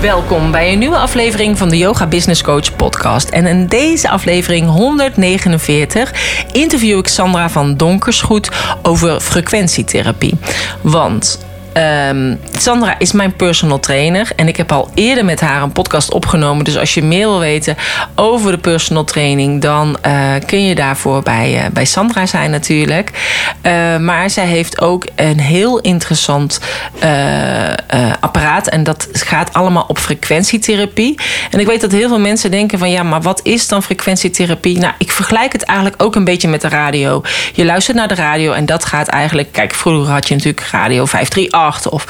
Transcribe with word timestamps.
Welkom 0.00 0.50
bij 0.50 0.72
een 0.72 0.78
nieuwe 0.78 0.96
aflevering 0.96 1.58
van 1.58 1.68
de 1.68 1.78
Yoga 1.78 2.06
Business 2.06 2.42
Coach 2.42 2.76
podcast. 2.76 3.28
En 3.28 3.46
in 3.46 3.66
deze 3.66 4.08
aflevering 4.08 4.68
149 4.68 6.44
interview 6.52 6.98
ik 6.98 7.08
Sandra 7.08 7.50
van 7.50 7.76
Donkersgoed 7.76 8.50
over 8.82 9.20
frequentietherapie. 9.20 10.38
Want 10.82 11.46
Ehm, 11.78 12.34
Sandra 12.52 12.98
is 12.98 13.12
mijn 13.12 13.32
personal 13.32 13.80
trainer 13.80 14.28
en 14.36 14.48
ik 14.48 14.56
heb 14.56 14.72
al 14.72 14.90
eerder 14.94 15.24
met 15.24 15.40
haar 15.40 15.62
een 15.62 15.72
podcast 15.72 16.12
opgenomen. 16.12 16.64
Dus 16.64 16.76
als 16.76 16.94
je 16.94 17.02
meer 17.02 17.26
wil 17.26 17.38
weten 17.38 17.76
over 18.14 18.50
de 18.50 18.58
personal 18.58 19.04
training, 19.04 19.60
dan 19.60 19.96
uh, 20.06 20.32
kun 20.46 20.64
je 20.64 20.74
daarvoor 20.74 21.22
bij, 21.22 21.54
uh, 21.54 21.70
bij 21.72 21.84
Sandra 21.84 22.26
zijn 22.26 22.50
natuurlijk. 22.50 23.10
Uh, 23.62 23.96
maar 23.96 24.30
zij 24.30 24.46
heeft 24.46 24.80
ook 24.80 25.06
een 25.14 25.40
heel 25.40 25.78
interessant 25.78 26.60
apparaat 28.20 28.68
en 28.68 28.84
dat 28.84 29.08
gaat 29.12 29.52
allemaal 29.52 29.84
op 29.88 29.98
frequentietherapie. 29.98 31.18
En 31.50 31.60
ik 31.60 31.66
weet 31.66 31.80
dat 31.80 31.92
heel 31.92 32.08
veel 32.08 32.20
mensen 32.20 32.50
denken 32.50 32.78
van 32.78 32.90
ja, 32.90 33.02
maar 33.02 33.22
wat 33.22 33.40
is 33.42 33.68
dan 33.68 33.82
frequentietherapie? 33.82 34.78
Nou, 34.78 34.92
ik 34.98 35.12
vergelijk 35.12 35.52
het 35.52 35.62
eigenlijk 35.62 36.02
ook 36.02 36.14
een 36.14 36.24
beetje 36.24 36.48
met 36.48 36.60
de 36.60 36.68
radio. 36.68 37.22
Je 37.52 37.64
luistert 37.64 37.96
naar 37.96 38.08
de 38.08 38.14
radio 38.14 38.52
en 38.52 38.66
dat 38.66 38.84
gaat 38.84 39.08
eigenlijk, 39.08 39.52
kijk, 39.52 39.74
vroeger 39.74 40.12
had 40.12 40.28
je 40.28 40.34
natuurlijk 40.34 40.66
radio 40.70 41.04
538 41.04 41.66
of 41.68 42.06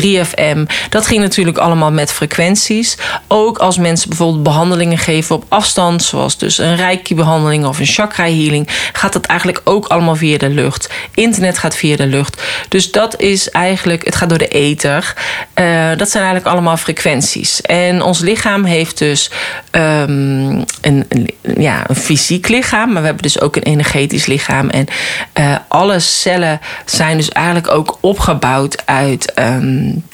3FM. 0.00 0.62
Dat 0.88 1.06
ging 1.06 1.20
natuurlijk 1.20 1.58
allemaal 1.58 1.92
met 1.92 2.12
frequenties. 2.12 2.98
Ook 3.28 3.58
als 3.58 3.78
mensen 3.78 4.08
bijvoorbeeld 4.08 4.42
behandelingen 4.42 4.98
geven 4.98 5.34
op 5.34 5.44
afstand, 5.48 6.02
zoals 6.02 6.38
dus 6.38 6.58
een 6.58 6.76
reiki-behandeling 6.76 7.66
of 7.66 7.78
een 7.78 7.86
chakra-healing, 7.86 8.68
gaat 8.92 9.12
dat 9.12 9.26
eigenlijk 9.26 9.60
ook 9.64 9.86
allemaal 9.86 10.16
via 10.16 10.38
de 10.38 10.48
lucht. 10.48 10.90
Internet 11.14 11.58
gaat 11.58 11.76
via 11.76 11.96
de 11.96 12.06
lucht. 12.06 12.42
Dus 12.68 12.90
dat 12.90 13.20
is 13.20 13.50
eigenlijk, 13.50 14.04
het 14.04 14.16
gaat 14.16 14.28
door 14.28 14.38
de 14.38 14.48
ether. 14.48 15.14
Uh, 15.54 15.88
dat 15.96 16.10
zijn 16.10 16.24
eigenlijk 16.24 16.54
allemaal 16.54 16.76
frequenties. 16.76 17.60
En 17.60 18.02
ons 18.02 18.18
lichaam 18.20 18.64
heeft 18.64 18.98
dus 18.98 19.30
um, 19.70 20.64
een, 20.80 21.06
ja, 21.56 21.84
een 21.88 21.96
fysiek 21.96 22.48
lichaam, 22.48 22.92
maar 22.92 23.00
we 23.00 23.06
hebben 23.06 23.22
dus 23.22 23.40
ook 23.40 23.56
een 23.56 23.62
energetisch 23.62 24.26
lichaam. 24.26 24.70
En 24.70 24.86
uh, 25.40 25.56
alle 25.68 25.98
cellen 26.00 26.60
zijn 26.84 27.16
dus 27.16 27.28
eigenlijk 27.28 27.68
ook 27.68 27.98
opgebouwd 28.00 28.86
uit. 28.92 29.32
Um, 29.38 30.04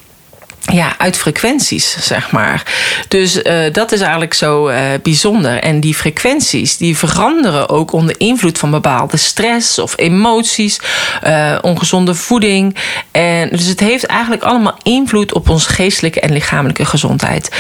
ja, 0.73 0.95
uit 0.99 1.17
frequenties, 1.17 1.97
zeg 2.01 2.31
maar. 2.31 2.63
Dus 3.09 3.43
uh, 3.43 3.73
dat 3.73 3.93
is 3.93 4.01
eigenlijk 4.01 4.35
zo 4.35 4.69
uh, 4.69 4.79
bijzonder. 5.03 5.59
En 5.59 5.81
die 5.81 5.95
frequenties 5.95 6.77
die 6.77 6.97
veranderen 6.97 7.69
ook 7.69 7.93
onder 7.93 8.15
invloed 8.19 8.59
van 8.59 8.71
bepaalde 8.71 9.17
stress 9.17 9.79
of 9.79 9.95
emoties, 9.97 10.81
uh, 11.25 11.59
ongezonde 11.63 12.15
voeding. 12.15 12.77
En 13.11 13.49
dus 13.49 13.67
het 13.67 13.81
heeft 13.81 14.07
eigenlijk 14.07 14.43
allemaal 14.43 14.79
invloed 14.83 15.33
op 15.33 15.49
onze 15.49 15.69
geestelijke 15.69 16.21
en 16.21 16.33
lichamelijke 16.33 16.85
gezondheid. 16.85 17.51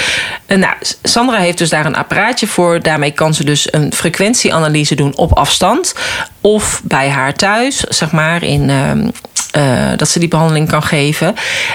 En 0.47 0.59
nou, 0.59 0.75
Sandra 1.03 1.37
heeft 1.37 1.59
dus 1.59 1.71
daar 1.71 1.87
een 1.87 1.97
apparaatje 1.97 2.47
voor. 2.47 2.83
Daarmee 2.83 3.11
kan 3.11 3.35
ze 3.35 3.45
dus 3.45 3.73
een 3.73 3.93
frequentieanalyse 3.93 4.95
doen 4.95 5.17
op 5.17 5.33
afstand. 5.33 5.95
Of 6.41 6.81
bij 6.85 7.09
haar 7.09 7.35
thuis, 7.35 7.77
zeg 7.77 8.11
maar, 8.13 8.43
in, 8.43 8.71
uh, 9.57 9.91
dat 9.97 10.09
ze 10.09 10.19
die 10.19 10.29
behandeling 10.29 10.69
kan 10.69 10.83
geven. 10.83 11.35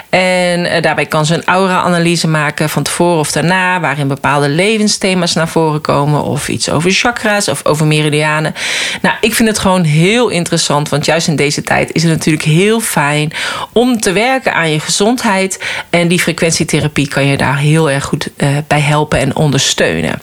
En 0.09 0.59
uh, 0.59 0.81
daarbij 0.81 1.05
kan 1.05 1.25
ze 1.25 1.33
een 1.33 1.45
aura-analyse 1.45 2.27
maken 2.27 2.69
van 2.69 2.83
tevoren 2.83 3.19
of 3.19 3.31
daarna, 3.31 3.79
waarin 3.79 4.07
bepaalde 4.07 4.49
levensthema's 4.49 5.33
naar 5.33 5.47
voren 5.47 5.81
komen, 5.81 6.23
of 6.23 6.47
iets 6.47 6.69
over 6.69 6.91
chakra's 6.91 7.47
of 7.47 7.65
over 7.65 7.85
meridianen. 7.85 8.53
Nou, 9.01 9.15
ik 9.21 9.35
vind 9.35 9.49
het 9.49 9.59
gewoon 9.59 9.83
heel 9.83 10.29
interessant, 10.29 10.89
want 10.89 11.05
juist 11.05 11.27
in 11.27 11.35
deze 11.35 11.61
tijd 11.61 11.91
is 11.93 12.03
het 12.03 12.11
natuurlijk 12.11 12.45
heel 12.45 12.79
fijn 12.79 13.31
om 13.71 13.99
te 13.99 14.11
werken 14.11 14.53
aan 14.53 14.71
je 14.71 14.79
gezondheid. 14.79 15.59
En 15.89 16.07
die 16.07 16.19
frequentietherapie 16.19 17.07
kan 17.07 17.25
je 17.25 17.37
daar 17.37 17.57
heel 17.57 17.91
erg 17.91 18.03
goed 18.03 18.29
uh, 18.37 18.49
bij 18.67 18.81
helpen 18.81 19.19
en 19.19 19.35
ondersteunen. 19.35 20.19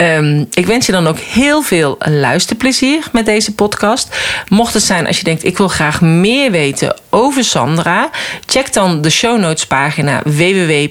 Um, 0.00 0.46
ik 0.50 0.66
wens 0.66 0.86
je 0.86 0.92
dan 0.92 1.06
ook 1.06 1.18
heel 1.18 1.62
veel 1.62 1.96
luisterplezier 1.98 3.04
met 3.12 3.24
deze 3.24 3.54
podcast. 3.54 4.16
Mocht 4.48 4.74
het 4.74 4.82
zijn 4.82 5.06
als 5.06 5.18
je 5.18 5.24
denkt, 5.24 5.44
ik 5.44 5.58
wil 5.58 5.68
graag 5.68 6.00
meer 6.00 6.50
weten 6.50 6.96
over 7.10 7.44
Sandra, 7.44 8.10
check 8.46 8.72
dan 8.72 9.00
de 9.00 9.10
show 9.10 9.38
notes 9.38 9.66
pagina 9.66 10.22
www 10.24 10.88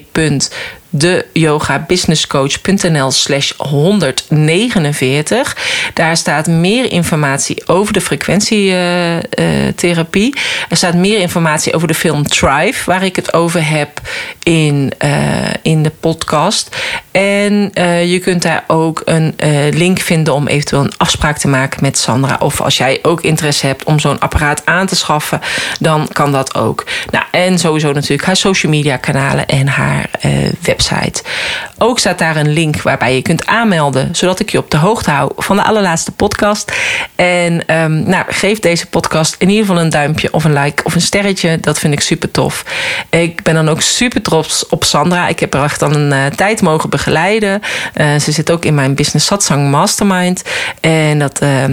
de 0.90 1.26
yogabusinesscoach.nl 1.32 3.10
slash 3.10 3.52
149. 3.56 5.56
Daar 5.94 6.16
staat 6.16 6.46
meer 6.46 6.92
informatie 6.92 7.66
over 7.66 7.92
de 7.92 8.00
frequentietherapie. 8.00 10.34
Uh, 10.34 10.42
uh, 10.42 10.48
er 10.68 10.76
staat 10.76 10.94
meer 10.94 11.18
informatie 11.18 11.74
over 11.74 11.88
de 11.88 11.94
film 11.94 12.28
Thrive, 12.28 12.84
waar 12.84 13.04
ik 13.04 13.16
het 13.16 13.34
over 13.34 13.68
heb 13.68 14.00
in, 14.50 14.92
uh, 15.04 15.10
in 15.62 15.82
de 15.82 15.92
podcast. 16.00 16.76
En 17.10 17.70
je 18.06 18.18
kunt 18.22 18.42
daar 18.42 18.64
ook 18.66 19.02
een 19.04 19.34
link 19.70 19.98
vinden 20.00 20.34
om 20.34 20.46
eventueel 20.46 20.82
een 20.82 20.92
afspraak 20.96 21.38
te 21.38 21.48
maken 21.48 21.78
met 21.82 21.98
Sandra. 21.98 22.36
Of 22.40 22.60
als 22.60 22.76
jij 22.76 22.98
ook 23.02 23.20
interesse 23.20 23.66
hebt 23.66 23.84
om 23.84 23.98
zo'n 23.98 24.18
apparaat 24.18 24.66
aan 24.66 24.86
te 24.86 24.96
schaffen, 24.96 25.40
dan 25.80 26.08
kan 26.12 26.32
dat 26.32 26.54
ook. 26.54 26.86
Nou, 27.10 27.24
en 27.30 27.58
sowieso 27.58 27.92
natuurlijk 27.92 28.24
haar 28.24 28.36
social 28.36 28.72
media 28.72 28.96
kanalen 28.96 29.46
en 29.46 29.68
haar 29.68 30.10
website. 30.60 31.22
Ook 31.78 31.98
staat 31.98 32.18
daar 32.18 32.36
een 32.36 32.52
link 32.52 32.82
waarbij 32.82 33.14
je 33.14 33.22
kunt 33.22 33.46
aanmelden, 33.46 34.08
zodat 34.12 34.40
ik 34.40 34.50
je 34.50 34.58
op 34.58 34.70
de 34.70 34.76
hoogte 34.76 35.10
hou 35.10 35.32
van 35.36 35.56
de 35.56 35.62
allerlaatste 35.62 36.12
podcast. 36.12 36.72
En 37.14 37.74
um, 37.82 38.02
nou, 38.08 38.24
geef 38.28 38.58
deze 38.58 38.86
podcast 38.86 39.34
in 39.38 39.48
ieder 39.48 39.66
geval 39.66 39.82
een 39.82 39.90
duimpje 39.90 40.32
of 40.32 40.44
een 40.44 40.58
like 40.62 40.84
of 40.84 40.94
een 40.94 41.00
sterretje. 41.00 41.58
Dat 41.60 41.78
vind 41.78 41.92
ik 41.92 42.00
super 42.00 42.30
tof. 42.30 42.64
Ik 43.10 43.42
ben 43.42 43.54
dan 43.54 43.68
ook 43.68 43.80
super 43.80 44.22
trots 44.22 44.39
op 44.68 44.84
Sandra. 44.84 45.28
Ik 45.28 45.40
heb 45.40 45.52
haar 45.52 45.74
dan 45.78 45.94
een 45.94 46.12
uh, 46.12 46.26
tijd 46.26 46.62
mogen 46.62 46.90
begeleiden. 46.90 47.60
Uh, 47.94 48.16
ze 48.16 48.32
zit 48.32 48.50
ook 48.50 48.64
in 48.64 48.74
mijn 48.74 48.94
Business 48.94 49.26
Satsang 49.26 49.70
Mastermind. 49.70 50.42
En 50.80 51.18
dat. 51.18 51.42
Uh, 51.42 51.64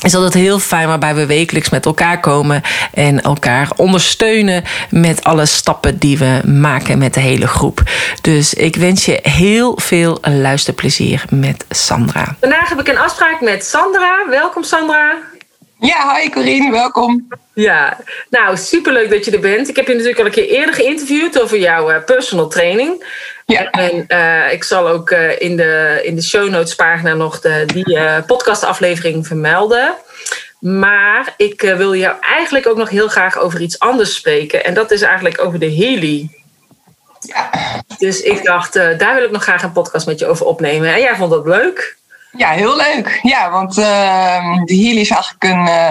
is 0.00 0.14
altijd 0.14 0.34
heel 0.34 0.58
fijn 0.58 0.88
waarbij 0.88 1.14
we 1.14 1.26
wekelijks 1.26 1.70
met 1.70 1.86
elkaar 1.86 2.20
komen 2.20 2.62
en 2.94 3.20
elkaar 3.22 3.68
ondersteunen 3.76 4.64
met 4.90 5.24
alle 5.24 5.46
stappen 5.46 5.98
die 5.98 6.18
we 6.18 6.40
maken 6.44 6.98
met 6.98 7.14
de 7.14 7.20
hele 7.20 7.46
groep. 7.46 7.82
Dus 8.20 8.54
ik 8.54 8.76
wens 8.76 9.04
je 9.04 9.18
heel 9.22 9.78
veel 9.80 10.18
luisterplezier 10.22 11.24
met 11.30 11.64
Sandra. 11.70 12.36
Vandaag 12.40 12.68
heb 12.68 12.80
ik 12.80 12.88
een 12.88 12.98
afspraak 12.98 13.40
met 13.40 13.64
Sandra. 13.64 14.26
Welkom 14.30 14.62
Sandra. 14.62 15.16
Ja, 15.80 16.16
hi 16.16 16.30
Corine, 16.30 16.70
welkom. 16.70 17.28
Ja, 17.52 17.96
nou 18.30 18.56
superleuk 18.56 19.10
dat 19.10 19.24
je 19.24 19.30
er 19.30 19.40
bent. 19.40 19.68
Ik 19.68 19.76
heb 19.76 19.86
je 19.86 19.92
natuurlijk 19.92 20.18
al 20.18 20.24
een 20.24 20.30
keer 20.30 20.48
eerder 20.48 20.74
geïnterviewd 20.74 21.42
over 21.42 21.58
jouw 21.58 21.90
uh, 21.90 22.04
personal 22.04 22.48
training. 22.48 23.04
Ja. 23.46 23.70
En 23.70 24.04
uh, 24.08 24.52
ik 24.52 24.64
zal 24.64 24.88
ook 24.88 25.10
uh, 25.10 25.40
in, 25.40 25.56
de, 25.56 26.00
in 26.02 26.14
de 26.14 26.22
show 26.22 26.48
notes 26.48 26.74
pagina 26.74 27.14
nog 27.14 27.40
de, 27.40 27.64
die 27.66 27.96
uh, 27.96 28.16
podcastaflevering 28.26 29.26
vermelden. 29.26 29.94
Maar 30.60 31.34
ik 31.36 31.60
wil 31.60 31.94
jou 31.94 32.16
eigenlijk 32.20 32.66
ook 32.66 32.76
nog 32.76 32.88
heel 32.88 33.08
graag 33.08 33.38
over 33.38 33.60
iets 33.60 33.78
anders 33.78 34.14
spreken. 34.14 34.64
En 34.64 34.74
dat 34.74 34.90
is 34.90 35.02
eigenlijk 35.02 35.44
over 35.44 35.58
de 35.58 35.74
Healy. 35.74 36.28
Ja. 37.20 37.50
Dus 37.98 38.20
ik 38.20 38.44
dacht, 38.44 38.72
daar 38.74 39.14
wil 39.14 39.24
ik 39.24 39.30
nog 39.30 39.42
graag 39.42 39.62
een 39.62 39.72
podcast 39.72 40.06
met 40.06 40.18
je 40.18 40.26
over 40.26 40.46
opnemen. 40.46 40.94
En 40.94 41.00
jij 41.00 41.16
vond 41.16 41.30
dat 41.30 41.46
leuk? 41.46 41.96
Ja, 42.38 42.50
heel 42.50 42.76
leuk. 42.76 43.20
Ja, 43.22 43.50
want 43.50 43.78
uh, 43.78 43.84
de 44.64 44.76
Healy 44.76 45.00
is 45.00 45.10
eigenlijk 45.10 45.44
een 45.44 45.66
uh, 45.66 45.88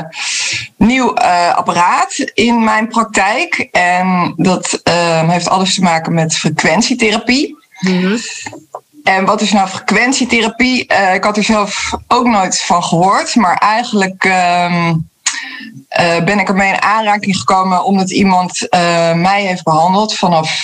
nieuw 0.78 1.18
uh, 1.18 1.56
apparaat 1.56 2.17
in 2.34 2.64
mijn 2.64 2.88
praktijk. 2.88 3.67
En 3.72 4.34
dat 4.38 4.82
uh, 4.84 5.29
heeft 5.29 5.49
alles 5.49 5.76
te 5.76 5.82
maken 5.82 6.14
met 6.14 6.35
frequentietherapie. 6.35 7.58
Mm-hmm. 7.79 8.17
En 9.03 9.26
wat 9.26 9.41
is 9.41 9.52
nou 9.52 9.67
frequentietherapie? 9.67 10.85
ik 11.14 11.23
had 11.23 11.38
er 11.38 11.44
zelf 11.44 11.94
ook 12.08 12.26
nooit 12.26 12.61
van 12.61 12.84
gehoord. 12.84 13.35
Maar 13.35 13.58
eigenlijk 13.58 14.23
ehm, 14.23 14.96
ben 16.26 16.40
ik 16.40 16.47
ermee 16.47 16.73
in 16.73 16.82
aanraking 16.82 17.38
gekomen 17.38 17.84
omdat 17.84 18.11
iemand 18.11 18.67
mij 19.16 19.43
heeft 19.46 19.64
behandeld 19.64 20.16
vanaf 20.16 20.64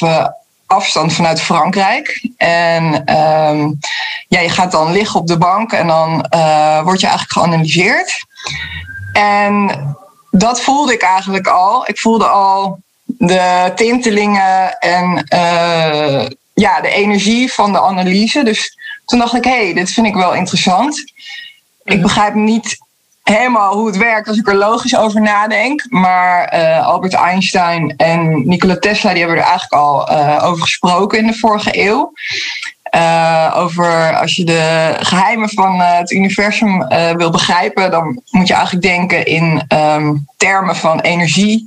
afstand 0.65 1.13
vanuit 1.13 1.41
Frankrijk. 1.41 2.29
En 2.37 2.83
um, 3.17 3.79
ja, 4.27 4.39
je 4.39 4.49
gaat 4.49 4.71
dan 4.71 4.91
liggen 4.91 5.19
op 5.19 5.27
de 5.27 5.37
bank 5.37 5.71
en 5.71 5.87
dan 5.87 6.25
uh, 6.35 6.83
word 6.83 6.99
je 6.99 7.07
eigenlijk 7.07 7.39
geanalyseerd. 7.39 8.25
En 9.13 9.95
dat 10.31 10.61
voelde 10.61 10.93
ik 10.93 11.01
eigenlijk 11.01 11.47
al. 11.47 11.87
Ik 11.87 11.99
voelde 11.99 12.27
al 12.27 12.79
de 13.05 13.71
tintelingen 13.75 14.77
en 14.79 15.25
uh, 15.33 16.25
ja, 16.53 16.81
de 16.81 16.89
energie 16.89 17.53
van 17.53 17.71
de 17.71 17.81
analyse. 17.81 18.43
Dus 18.43 18.77
toen 19.05 19.19
dacht 19.19 19.35
ik, 19.35 19.43
hé, 19.43 19.63
hey, 19.63 19.73
dit 19.73 19.91
vind 19.91 20.07
ik 20.07 20.15
wel 20.15 20.33
interessant. 20.33 20.99
Ik 21.83 21.93
mhm. 21.93 22.01
begrijp 22.01 22.33
niet 22.33 22.77
helemaal 23.23 23.73
hoe 23.73 23.87
het 23.87 23.97
werkt 23.97 24.27
als 24.27 24.37
ik 24.37 24.47
er 24.47 24.55
logisch 24.55 24.97
over 24.97 25.21
nadenk. 25.21 25.85
Maar 25.89 26.49
Albert 26.81 27.13
Einstein 27.13 27.93
en 27.97 28.47
Nikola 28.47 28.77
Tesla 28.77 29.09
die 29.09 29.19
hebben 29.19 29.37
er 29.37 29.43
eigenlijk 29.43 29.73
al 29.73 30.09
over 30.41 30.61
gesproken 30.61 31.17
in 31.17 31.27
de 31.27 31.33
vorige 31.33 31.85
eeuw. 31.85 32.13
over 33.53 34.19
als 34.19 34.35
je 34.35 34.43
de 34.43 34.95
geheimen 34.99 35.49
van 35.49 35.79
het 35.79 36.11
universum 36.11 36.87
wil 37.17 37.29
begrijpen, 37.29 37.91
dan 37.91 38.21
moet 38.29 38.47
je 38.47 38.53
eigenlijk 38.53 38.85
denken 38.85 39.25
in 39.25 39.63
ehm, 39.67 40.13
termen 40.37 40.75
van 40.75 40.99
energie, 40.99 41.65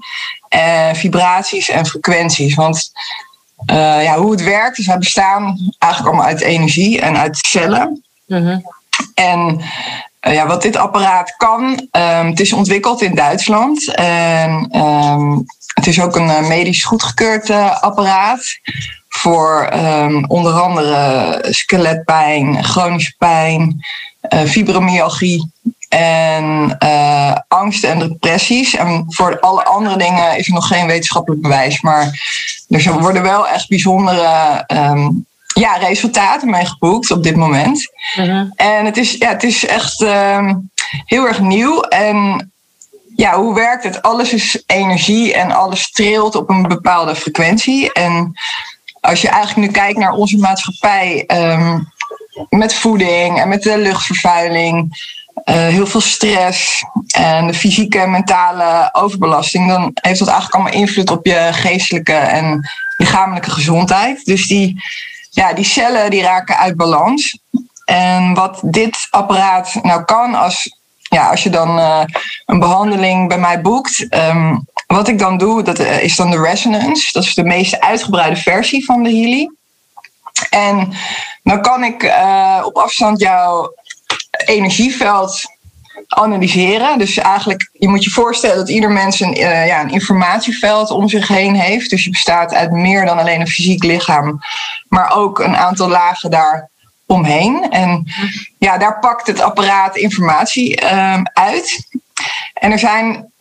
vibraties 0.93 1.69
en 1.69 1.87
frequenties. 1.87 2.55
Want 2.55 2.93
ja, 4.02 4.17
hoe 4.17 4.31
het 4.31 4.43
werkt. 4.43 4.76
Dus 4.76 4.87
wij 4.87 4.99
bestaan 4.99 5.73
eigenlijk 5.79 6.14
allemaal 6.14 6.32
uit 6.32 6.41
energie 6.41 7.00
en 7.00 7.17
uit 7.17 7.37
cellen. 7.37 8.05
Mhm. 8.26 8.59
En 9.14 9.61
uh, 10.26 10.34
ja, 10.34 10.46
wat 10.46 10.62
dit 10.62 10.76
apparaat 10.76 11.34
kan, 11.37 11.62
um, 11.90 12.26
het 12.26 12.40
is 12.40 12.52
ontwikkeld 12.52 13.02
in 13.02 13.14
Duitsland. 13.14 13.94
En 13.94 14.81
um, 14.81 15.44
het 15.75 15.87
is 15.87 16.00
ook 16.00 16.17
een 16.17 16.28
uh, 16.28 16.49
medisch 16.49 16.84
goedgekeurd 16.84 17.50
apparaat. 17.81 18.44
Voor 19.08 19.70
um, 19.75 20.25
onder 20.28 20.52
andere 20.52 21.38
skeletpijn, 21.50 22.64
chronische 22.64 23.14
pijn, 23.19 23.84
fibromyalgie 24.46 25.52
en 25.88 26.78
angst 27.49 27.84
en 27.84 27.99
depressies. 27.99 28.76
En 28.76 29.05
voor 29.08 29.40
alle 29.40 29.64
andere 29.64 29.96
dingen 29.96 30.38
is 30.38 30.46
er 30.46 30.52
nog 30.52 30.67
geen 30.67 30.87
wetenschappelijk 30.87 31.43
bewijs. 31.43 31.81
Maar 31.81 32.20
er 32.69 33.00
worden 33.00 33.23
wel 33.23 33.49
echt 33.49 33.69
bijzondere 33.69 34.64
ja, 35.61 35.76
resultaten 35.76 36.50
mee 36.50 36.67
geboekt 36.67 37.11
op 37.11 37.23
dit 37.23 37.37
moment. 37.37 37.93
Mhm. 38.17 38.47
En 38.56 38.85
het 38.85 38.97
is, 38.97 39.12
ja, 39.12 39.29
het 39.29 39.43
is 39.43 39.67
echt 39.67 40.00
um, 40.00 40.70
heel 41.05 41.26
erg 41.26 41.41
nieuw. 41.41 41.81
En 41.81 42.50
ja, 43.17 43.37
hoe 43.37 43.55
werkt 43.55 43.85
het? 43.85 44.03
Alles 44.03 44.32
is 44.32 44.62
energie 44.67 45.35
en 45.35 45.50
alles 45.50 45.91
trilt 45.91 46.35
op 46.35 46.50
een 46.50 46.62
bepaalde 46.62 47.17
frequentie. 47.17 47.93
En 47.93 48.38
als 49.00 49.20
je 49.20 49.29
eigenlijk 49.29 49.67
nu 49.67 49.73
kijkt 49.73 49.99
naar 49.99 50.12
onze 50.12 50.38
maatschappij 50.38 51.25
um, 51.26 51.93
met 52.49 52.75
voeding 52.75 53.41
en 53.41 53.49
met 53.49 53.62
de 53.62 53.79
luchtvervuiling. 53.79 55.05
Uh, 55.44 55.55
heel 55.55 55.87
veel 55.87 56.00
stress 56.00 56.85
en 57.14 57.47
de 57.47 57.55
fysieke 57.55 57.99
en 57.99 58.11
mentale 58.11 58.88
overbelasting, 58.93 59.69
dan 59.69 59.91
heeft 59.94 60.19
dat 60.19 60.29
eigenlijk 60.29 60.55
allemaal 60.55 60.81
invloed 60.82 61.11
op 61.11 61.26
je 61.26 61.49
geestelijke 61.52 62.12
en 62.12 62.69
lichamelijke 62.97 63.50
gezondheid. 63.50 64.25
Dus 64.25 64.47
die, 64.47 64.82
ja, 65.37 65.53
die 65.53 65.65
cellen 65.65 66.11
die 66.11 66.23
raken 66.23 66.56
uit 66.56 66.77
balans. 66.77 67.38
En 67.85 68.35
wat 68.35 68.61
dit 68.62 69.06
apparaat 69.11 69.75
nou 69.83 70.05
kan, 70.05 70.35
als, 70.35 70.79
ja, 70.99 71.31
als 71.31 71.43
je 71.43 71.50
dan 71.50 71.79
uh, 71.79 72.05
een 72.47 72.59
behandeling 72.59 73.29
bij 73.29 73.38
mij 73.38 73.61
boekt, 73.61 74.06
um, 74.15 74.67
wat 74.87 75.09
ik 75.09 75.19
dan 75.19 75.38
doe, 75.38 75.62
dat 75.62 75.81
uh, 75.81 76.03
is 76.03 76.17
dan 76.17 76.31
de 76.31 76.41
resonance. 76.41 77.12
Dat 77.12 77.25
is 77.25 77.35
de 77.35 77.44
meest 77.44 77.81
uitgebreide 77.81 78.37
versie 78.37 78.85
van 78.85 79.03
de 79.03 79.11
Healy. 79.11 79.50
En 80.50 80.93
dan 81.43 81.62
kan 81.62 81.85
ik 81.85 82.03
uh, 82.03 82.62
op 82.65 82.77
afstand 82.77 83.21
jouw 83.21 83.75
energieveld 84.44 85.43
analyseren. 86.08 86.99
Dus 86.99 87.17
eigenlijk, 87.17 87.70
je 87.73 87.88
moet 87.88 88.05
je 88.05 88.11
voorstellen 88.11 88.56
dat 88.56 88.69
ieder 88.69 88.91
mens 88.91 89.20
een, 89.20 89.38
uh, 89.38 89.67
ja, 89.67 89.81
een 89.81 89.91
informatieveld 89.91 90.91
om 90.91 91.08
zich 91.08 91.29
heen 91.29 91.55
heeft. 91.55 91.91
Dus 91.91 92.05
je 92.05 92.11
bestaat 92.11 92.55
uit 92.55 92.70
meer 92.70 93.06
dan 93.06 93.19
alleen 93.19 93.41
een 93.41 93.47
fysiek 93.47 93.82
lichaam, 93.82 94.41
maar 94.88 95.17
ook 95.17 95.38
een 95.38 95.56
aantal 95.56 95.88
lagen 95.88 96.31
daar 96.31 96.69
omheen. 97.06 97.70
En 97.70 98.06
ja, 98.58 98.79
daar 98.79 98.99
pakt 98.99 99.26
het 99.26 99.41
apparaat 99.41 99.97
informatie 99.97 100.82
uh, 100.82 101.20
uit. 101.32 101.88
En 102.55 102.73
er 102.73 102.79
zijn 102.79 103.32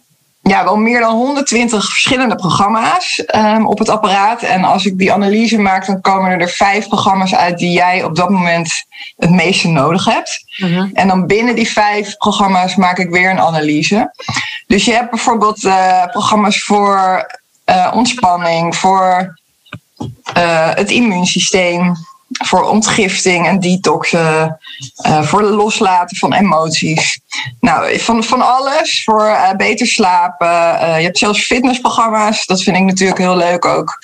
ja, 0.50 0.64
wel 0.64 0.78
meer 0.78 1.00
dan 1.00 1.16
120 1.16 1.86
verschillende 1.86 2.36
programma's 2.36 3.24
um, 3.36 3.68
op 3.68 3.80
het 3.80 3.90
apparaat. 3.90 4.42
En 4.42 4.64
als 4.64 4.86
ik 4.86 4.98
die 4.98 5.14
analyse 5.14 5.58
maak, 5.58 5.86
dan 5.86 6.02
komen 6.02 6.40
er 6.40 6.50
vijf 6.50 6.88
programma's 6.88 7.36
uit 7.36 7.58
die 7.58 7.72
jij 7.72 8.04
op 8.04 8.16
dat 8.16 8.30
moment 8.30 8.86
het 9.18 9.30
meeste 9.30 9.68
nodig 9.68 10.06
hebt. 10.06 10.44
Mhm. 10.58 10.90
En 10.94 11.08
dan 11.08 11.28
binnen 11.28 11.56
die 11.56 11.72
vijf 11.72 12.18
programma's 12.18 12.76
maak 12.76 12.98
ik 12.98 13.10
weer 13.10 13.30
een 13.30 13.40
analyse. 13.40 14.14
Dus 14.68 14.86
je 14.86 14.94
hebt 14.94 15.10
bijvoorbeeld 15.10 15.64
uh, 15.64 16.06
programma's 16.06 16.64
voor 16.64 17.26
uh, 17.66 17.92
ontspanning, 17.94 18.76
voor 18.76 19.40
uh, 20.38 20.70
het 20.74 20.92
immuunsysteem 20.92 21.96
voor 22.44 22.64
ontgifting 22.64 23.48
en 23.48 23.60
detoxen, 23.60 24.60
uh, 25.08 25.22
voor 25.22 25.44
loslaten 25.44 26.18
van 26.18 26.34
emoties. 26.34 27.20
Nou, 27.60 28.00
van, 28.00 28.24
van 28.24 28.42
alles, 28.42 29.04
voor 29.04 29.26
uh, 29.26 29.52
beter 29.52 29.88
slapen. 29.88 30.48
Uh, 30.48 30.98
je 30.98 31.04
hebt 31.04 31.18
zelfs 31.18 31.46
fitnessprogramma's, 31.46 32.46
dat 32.46 32.62
vind 32.62 32.78
ik 32.78 32.84
natuurlijk 32.84 33.20
heel 33.20 33.38
leuk 33.38 33.66
ook, 33.66 34.00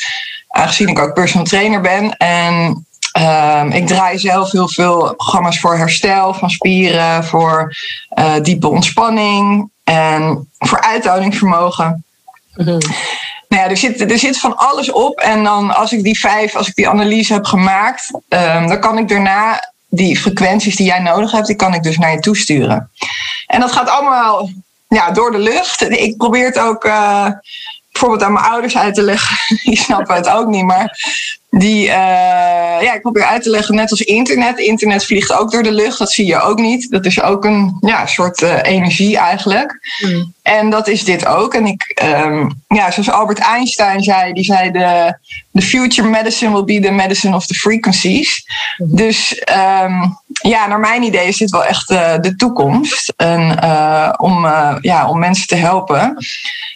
aangezien 0.47 0.87
ik 0.87 0.99
ook 0.99 1.13
personal 1.13 1.45
trainer 1.45 1.81
ben. 1.81 2.17
En 2.17 2.85
ehm, 3.11 3.71
ik 3.71 3.87
draai 3.87 4.19
zelf 4.19 4.51
heel 4.51 4.69
veel 4.69 5.15
programma's 5.15 5.59
voor 5.59 5.77
herstel 5.77 6.33
van 6.33 6.49
spieren, 6.49 7.23
voor 7.23 7.75
diepe 8.41 8.67
ontspanning 8.67 9.69
en 9.83 10.49
voor 10.57 10.81
uithoudingsvermogen. 10.81 12.03
Mm 12.55 12.79
nou 13.51 13.63
ja, 13.63 13.69
er 13.69 13.77
zit, 13.77 14.11
er 14.11 14.19
zit 14.19 14.39
van 14.39 14.57
alles 14.57 14.91
op. 14.91 15.19
En 15.19 15.43
dan 15.43 15.75
als 15.75 15.91
ik 15.91 16.03
die 16.03 16.19
vijf, 16.19 16.55
als 16.55 16.67
ik 16.67 16.75
die 16.75 16.89
analyse 16.89 17.33
heb 17.33 17.45
gemaakt, 17.45 18.11
um, 18.29 18.67
dan 18.67 18.79
kan 18.79 18.97
ik 18.97 19.07
daarna 19.07 19.71
die 19.89 20.19
frequenties 20.19 20.75
die 20.75 20.85
jij 20.85 20.99
nodig 20.99 21.31
hebt, 21.31 21.47
die 21.47 21.55
kan 21.55 21.73
ik 21.73 21.83
dus 21.83 21.97
naar 21.97 22.11
je 22.11 22.19
toesturen. 22.19 22.89
En 23.47 23.59
dat 23.59 23.71
gaat 23.71 23.89
allemaal 23.89 24.49
ja, 24.87 25.11
door 25.11 25.31
de 25.31 25.37
lucht. 25.37 25.81
Ik 25.81 26.17
probeer 26.17 26.45
het 26.45 26.59
ook 26.59 26.85
uh, 26.85 27.27
bijvoorbeeld 27.91 28.23
aan 28.23 28.33
mijn 28.33 28.45
ouders 28.45 28.77
uit 28.77 28.95
te 28.95 29.01
leggen. 29.01 29.37
Die 29.63 29.77
snappen 29.77 30.15
het 30.15 30.29
ook 30.29 30.47
niet. 30.47 30.65
Maar 30.65 30.97
die, 31.51 31.85
uh, 31.85 31.93
ja, 32.81 32.93
ik 32.93 33.01
probeer 33.01 33.23
uit 33.23 33.43
te 33.43 33.49
leggen, 33.49 33.75
net 33.75 33.91
als 33.91 34.01
internet. 34.01 34.59
Internet 34.59 35.05
vliegt 35.05 35.33
ook 35.33 35.51
door 35.51 35.63
de 35.63 35.71
lucht, 35.71 35.97
dat 35.97 36.11
zie 36.11 36.25
je 36.25 36.41
ook 36.41 36.59
niet. 36.59 36.91
Dat 36.91 37.05
is 37.05 37.21
ook 37.21 37.45
een 37.45 37.77
ja, 37.79 38.05
soort 38.05 38.41
uh, 38.41 38.63
energie 38.63 39.17
eigenlijk. 39.17 39.79
Mm. 39.99 40.33
En 40.41 40.69
dat 40.69 40.87
is 40.87 41.03
dit 41.03 41.25
ook. 41.25 41.53
En 41.53 41.65
ik, 41.65 42.01
um, 42.03 42.61
ja, 42.67 42.91
zoals 42.91 43.09
Albert 43.09 43.39
Einstein 43.39 44.03
zei, 44.03 44.33
die 44.33 44.43
zei: 44.43 44.71
de 44.71 45.17
the 45.53 45.61
future 45.61 46.07
medicine 46.07 46.51
will 46.51 46.63
be 46.63 46.87
the 46.87 46.91
medicine 46.91 47.35
of 47.35 47.45
the 47.45 47.53
frequencies. 47.53 48.45
Mm. 48.77 48.95
Dus 48.95 49.43
um, 49.83 50.19
ja, 50.41 50.67
naar 50.67 50.79
mijn 50.79 51.03
idee 51.03 51.27
is 51.27 51.37
dit 51.37 51.51
wel 51.51 51.65
echt 51.65 51.91
uh, 51.91 52.13
de 52.21 52.35
toekomst. 52.35 53.13
En, 53.17 53.63
om, 54.19 54.45
ja, 54.81 55.09
om 55.09 55.19
mensen 55.19 55.47
te 55.47 55.55
helpen. 55.55 56.17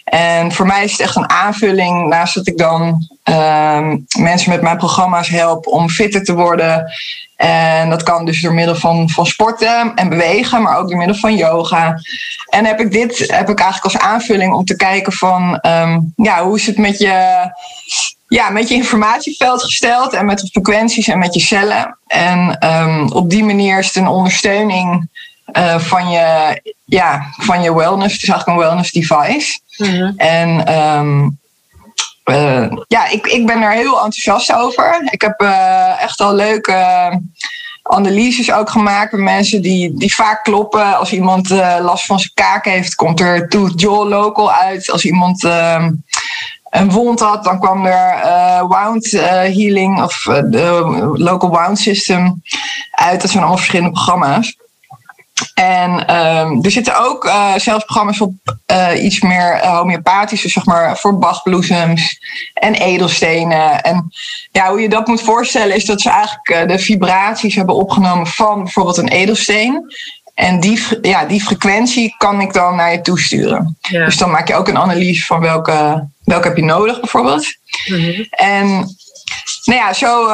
En 0.04 0.52
voor 0.52 0.66
mij 0.66 0.84
is 0.84 0.90
het 0.90 1.00
echt 1.00 1.16
een 1.16 1.30
aanvulling, 1.30 2.08
naast 2.08 2.34
dat 2.34 2.46
ik 2.46 2.58
dan 2.58 3.08
mensen 4.18 4.50
met 4.50 4.62
mijn 4.62 4.76
programma's 4.76 5.28
help 5.28 5.66
om 5.66 5.88
fitter 5.88 6.24
te 6.24 6.34
worden. 6.34 6.92
En 7.36 7.90
dat 7.90 8.02
kan 8.02 8.24
dus 8.24 8.40
door 8.40 8.54
middel 8.54 8.74
van, 8.74 9.10
van 9.10 9.26
sporten 9.26 9.94
en 9.94 10.08
bewegen, 10.08 10.62
maar 10.62 10.78
ook 10.78 10.88
door 10.88 10.98
middel 10.98 11.16
van 11.16 11.36
yoga. 11.36 11.98
En 12.48 12.64
heb 12.64 12.80
ik 12.80 12.92
dit 12.92 13.18
heb 13.18 13.48
ik 13.48 13.60
eigenlijk 13.60 13.94
als 13.94 13.98
aanvulling 13.98 14.54
om 14.54 14.64
te 14.64 14.76
kijken 14.76 15.12
van 15.12 15.58
um, 15.62 16.12
ja, 16.16 16.44
hoe 16.44 16.56
is 16.56 16.66
het 16.66 16.78
met 16.78 16.98
je, 16.98 17.50
ja, 18.28 18.50
met 18.50 18.68
je 18.68 18.74
informatieveld 18.74 19.62
gesteld 19.62 20.12
en 20.12 20.26
met 20.26 20.38
de 20.38 20.46
frequenties 20.46 21.08
en 21.08 21.18
met 21.18 21.34
je 21.34 21.40
cellen. 21.40 21.98
En 22.06 22.66
um, 22.66 23.12
op 23.12 23.30
die 23.30 23.44
manier 23.44 23.78
is 23.78 23.86
het 23.86 23.96
een 23.96 24.08
ondersteuning 24.08 25.08
uh, 25.52 25.78
van, 25.78 26.10
je, 26.10 26.60
ja, 26.84 27.26
van 27.36 27.62
je 27.62 27.74
wellness. 27.74 28.12
Het 28.12 28.22
is 28.22 28.28
eigenlijk 28.28 28.58
een 28.58 28.66
wellness 28.66 28.92
device. 28.92 29.58
Mm 29.76 30.12
En 30.16 30.74
um, 30.74 31.38
uh, 32.30 32.66
ja, 32.86 33.08
ik, 33.08 33.26
ik 33.26 33.46
ben 33.46 33.62
er 33.62 33.72
heel 33.72 33.94
enthousiast 33.94 34.52
over. 34.52 35.08
Ik 35.10 35.20
heb 35.20 35.40
uh, 35.40 36.02
echt 36.02 36.20
al 36.20 36.34
leuke 36.34 37.10
analyses 37.82 38.52
ook 38.52 38.70
gemaakt 38.70 39.12
met 39.12 39.20
mensen 39.20 39.62
die, 39.62 39.94
die 39.96 40.14
vaak 40.14 40.44
kloppen. 40.44 40.96
Als 40.96 41.12
iemand 41.12 41.48
last 41.80 42.06
van 42.06 42.18
zijn 42.18 42.34
kaak 42.34 42.64
heeft, 42.64 42.94
komt 42.94 43.20
er 43.20 43.48
to 43.48 43.68
jaw 43.76 44.08
local 44.08 44.52
uit. 44.52 44.90
Als 44.90 45.04
iemand 45.04 45.44
ehm, 45.44 45.92
een 46.70 46.90
wond 46.90 47.20
had, 47.20 47.44
dan 47.44 47.60
kwam 47.60 47.86
er 47.86 48.66
wound 48.68 49.10
healing 49.10 50.02
of 50.02 50.24
local 51.12 51.50
wound 51.50 51.78
system 51.78 52.42
uit. 52.90 53.20
Dat 53.20 53.30
zijn 53.30 53.42
allemaal 53.42 53.58
verschillende 53.58 53.92
programma's. 53.92 54.56
En 55.54 56.16
um, 56.16 56.64
er 56.64 56.70
zitten 56.70 57.04
ook 57.04 57.24
uh, 57.24 57.54
zelfs 57.56 57.84
programma's 57.84 58.20
op 58.20 58.32
uh, 58.72 59.04
iets 59.04 59.20
meer 59.20 59.54
uh, 59.54 59.78
homeopathische, 59.78 60.48
zeg 60.48 60.64
maar, 60.64 60.96
voor 60.96 61.18
bachbloesems 61.18 62.18
en 62.54 62.74
edelstenen. 62.74 63.82
En 63.82 64.12
ja, 64.52 64.68
hoe 64.70 64.80
je 64.80 64.88
dat 64.88 65.06
moet 65.06 65.22
voorstellen 65.22 65.76
is 65.76 65.84
dat 65.84 66.00
ze 66.00 66.10
eigenlijk 66.10 66.68
de 66.68 66.78
vibraties 66.78 67.54
hebben 67.54 67.74
opgenomen 67.74 68.26
van 68.26 68.62
bijvoorbeeld 68.62 68.96
een 68.96 69.08
edelsteen. 69.08 69.94
En 70.34 70.60
die, 70.60 70.82
ja, 71.02 71.24
die 71.24 71.42
frequentie 71.42 72.14
kan 72.18 72.40
ik 72.40 72.52
dan 72.52 72.76
naar 72.76 72.92
je 72.92 73.00
toesturen. 73.00 73.76
Ja. 73.80 74.04
Dus 74.04 74.16
dan 74.16 74.30
maak 74.30 74.48
je 74.48 74.54
ook 74.54 74.68
een 74.68 74.78
analyse 74.78 75.24
van 75.24 75.40
welke, 75.40 76.08
welke 76.24 76.48
heb 76.48 76.56
je 76.56 76.64
nodig 76.64 77.00
bijvoorbeeld. 77.00 77.56
Mm 77.86 77.96
-hmm. 77.96 78.26
En 78.30 78.66
nou 79.64 79.80
ja, 79.80 79.92
zo 79.92 80.28